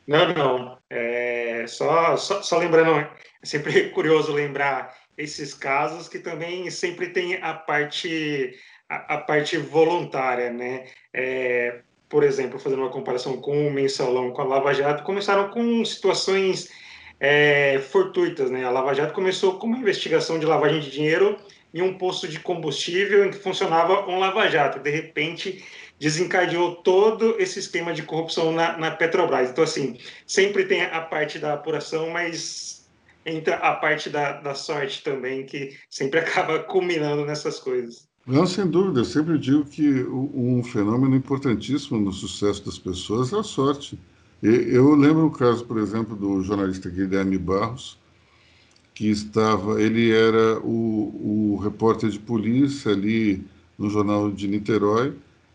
Não, 0.07 0.33
não. 0.33 0.80
É, 0.93 1.63
só, 1.67 2.17
só, 2.17 2.41
só 2.41 2.57
lembrando, 2.57 2.99
é 2.99 3.09
sempre 3.43 3.89
curioso 3.95 4.33
lembrar 4.33 4.93
esses 5.17 5.53
casos 5.53 6.09
que 6.09 6.19
também 6.19 6.69
sempre 6.69 7.09
tem 7.09 7.35
a 7.41 7.53
parte 7.53 8.53
a, 8.89 9.15
a 9.15 9.17
parte 9.19 9.57
voluntária, 9.57 10.51
né? 10.51 10.87
É, 11.13 11.79
por 12.09 12.23
exemplo, 12.23 12.59
fazendo 12.59 12.81
uma 12.81 12.91
comparação 12.91 13.37
com 13.37 13.67
o 13.67 13.71
mensalão 13.71 14.31
com 14.31 14.41
a 14.41 14.45
Lava 14.45 14.73
Jato, 14.73 15.03
começaram 15.03 15.49
com 15.49 15.85
situações 15.85 16.69
é, 17.21 17.79
fortuitas, 17.79 18.51
né? 18.51 18.65
A 18.65 18.69
Lava 18.69 18.93
Jato 18.93 19.13
começou 19.13 19.57
com 19.57 19.67
uma 19.67 19.77
investigação 19.77 20.37
de 20.37 20.45
lavagem 20.45 20.81
de 20.81 20.91
dinheiro 20.91 21.37
em 21.73 21.81
um 21.81 21.97
posto 21.97 22.27
de 22.27 22.37
combustível 22.37 23.25
em 23.25 23.31
que 23.31 23.37
funcionava 23.37 24.09
um 24.09 24.19
Lava 24.19 24.49
Jato. 24.49 24.77
De 24.79 24.89
repente, 24.89 25.63
desencadeou 26.01 26.77
todo 26.77 27.35
esse 27.37 27.59
esquema 27.59 27.93
de 27.93 28.01
corrupção 28.01 28.51
na, 28.51 28.75
na 28.75 28.89
Petrobras. 28.89 29.51
Então, 29.51 29.63
assim, 29.63 29.99
sempre 30.25 30.65
tem 30.65 30.81
a 30.81 30.99
parte 30.99 31.37
da 31.37 31.53
apuração, 31.53 32.09
mas 32.09 32.89
entra 33.23 33.57
a 33.57 33.75
parte 33.75 34.09
da, 34.09 34.41
da 34.41 34.55
sorte 34.55 35.03
também, 35.03 35.45
que 35.45 35.77
sempre 35.91 36.17
acaba 36.19 36.57
culminando 36.57 37.23
nessas 37.23 37.59
coisas. 37.59 38.09
Não, 38.25 38.47
sem 38.47 38.65
dúvida. 38.65 39.01
Eu 39.01 39.05
sempre 39.05 39.37
digo 39.37 39.63
que 39.63 40.03
um 40.03 40.63
fenômeno 40.63 41.15
importantíssimo 41.15 41.99
no 41.99 42.11
sucesso 42.11 42.65
das 42.65 42.79
pessoas 42.79 43.31
é 43.31 43.37
a 43.37 43.43
sorte. 43.43 43.97
Eu 44.41 44.95
lembro 44.95 45.27
o 45.27 45.31
caso, 45.31 45.63
por 45.65 45.77
exemplo, 45.77 46.15
do 46.15 46.41
jornalista 46.41 46.89
Guilherme 46.89 47.37
Barros, 47.37 47.99
que 48.95 49.07
estava, 49.07 49.79
ele 49.79 50.11
era 50.11 50.59
o, 50.61 51.53
o 51.53 51.57
repórter 51.57 52.09
de 52.09 52.17
polícia 52.17 52.91
ali 52.91 53.45
no 53.77 53.87
jornal 53.87 54.31
de 54.31 54.47
Niterói, 54.47 55.13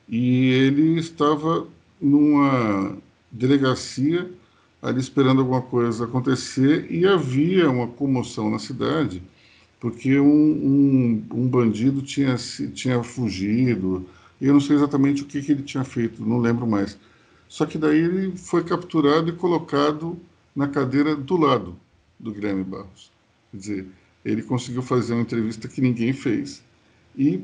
e 0.09 0.51
ele 0.51 0.99
estava 0.99 1.67
numa 2.01 2.97
delegacia 3.31 4.31
ali 4.83 5.01
esperando 5.01 5.41
alguma 5.41 5.63
coisa 5.63 6.05
acontecer 6.05 6.91
e 6.91 7.07
havia 7.07 7.69
uma 7.71 7.89
comoção 7.89 8.51
na 8.51 8.59
cidade 8.59 9.23
porque 9.81 10.19
um, 10.19 10.27
um, 10.27 11.27
um 11.33 11.49
bandido 11.49 12.03
tinha, 12.03 12.37
tinha 12.75 13.03
fugido, 13.03 14.07
eu 14.41 14.53
não 14.53 14.61
sei 14.61 14.77
exatamente 14.77 15.23
o 15.23 15.27
que, 15.27 15.43
que 15.43 15.53
ele 15.53 15.63
tinha 15.63 15.85
feito, 15.85 16.25
não 16.25 16.39
lembro 16.39 16.67
mais. 16.67 16.99
Só 17.49 17.65
que 17.65 17.79
daí 17.79 17.99
ele 17.99 18.37
foi 18.37 18.65
capturado 18.65 19.29
e 19.29 19.33
colocado 19.33 20.19
na 20.55 20.67
cadeira 20.67 21.15
do 21.15 21.37
lado 21.37 21.77
do 22.19 22.33
Guilherme 22.33 22.65
Barros. 22.65 23.13
Quer 23.51 23.57
dizer, 23.57 23.87
ele 24.25 24.43
conseguiu 24.43 24.83
fazer 24.83 25.13
uma 25.13 25.23
entrevista 25.23 25.69
que 25.69 25.81
ninguém 25.81 26.13
fez. 26.13 26.63
E 27.17 27.41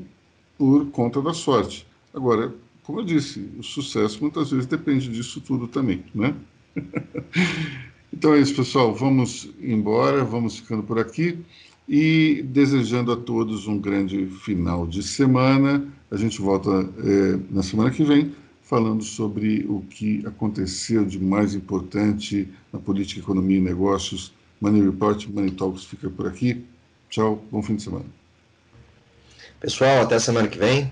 por 0.57 0.87
conta 0.87 1.21
da 1.21 1.33
sorte. 1.33 1.87
Agora, 2.13 2.53
como 2.83 2.99
eu 2.99 3.05
disse, 3.05 3.49
o 3.57 3.63
sucesso 3.63 4.19
muitas 4.21 4.51
vezes 4.51 4.65
depende 4.65 5.09
disso 5.09 5.41
tudo 5.41 5.67
também, 5.67 6.03
né? 6.13 6.35
então 8.11 8.33
é 8.33 8.39
isso, 8.39 8.55
pessoal. 8.55 8.93
Vamos 8.93 9.49
embora, 9.61 10.23
vamos 10.23 10.57
ficando 10.57 10.83
por 10.83 10.99
aqui 10.99 11.39
e 11.87 12.43
desejando 12.47 13.11
a 13.11 13.17
todos 13.17 13.67
um 13.67 13.79
grande 13.79 14.27
final 14.27 14.85
de 14.85 15.01
semana. 15.01 15.85
A 16.11 16.17
gente 16.17 16.39
volta 16.41 16.69
é, 16.69 17.39
na 17.49 17.63
semana 17.63 17.89
que 17.89 18.03
vem 18.03 18.33
falando 18.61 19.03
sobre 19.03 19.65
o 19.67 19.81
que 19.89 20.25
aconteceu 20.25 21.05
de 21.05 21.19
mais 21.19 21.53
importante 21.53 22.47
na 22.71 22.79
política, 22.79 23.19
economia 23.19 23.57
e 23.57 23.61
negócios. 23.61 24.33
Money 24.61 24.81
Report, 24.81 25.27
Money 25.27 25.51
Talks 25.51 25.83
fica 25.83 26.09
por 26.09 26.27
aqui. 26.27 26.63
Tchau, 27.09 27.43
bom 27.51 27.61
fim 27.61 27.75
de 27.75 27.83
semana. 27.83 28.05
Pessoal, 29.59 30.01
até 30.01 30.17
semana 30.19 30.47
que 30.47 30.57
vem. 30.57 30.91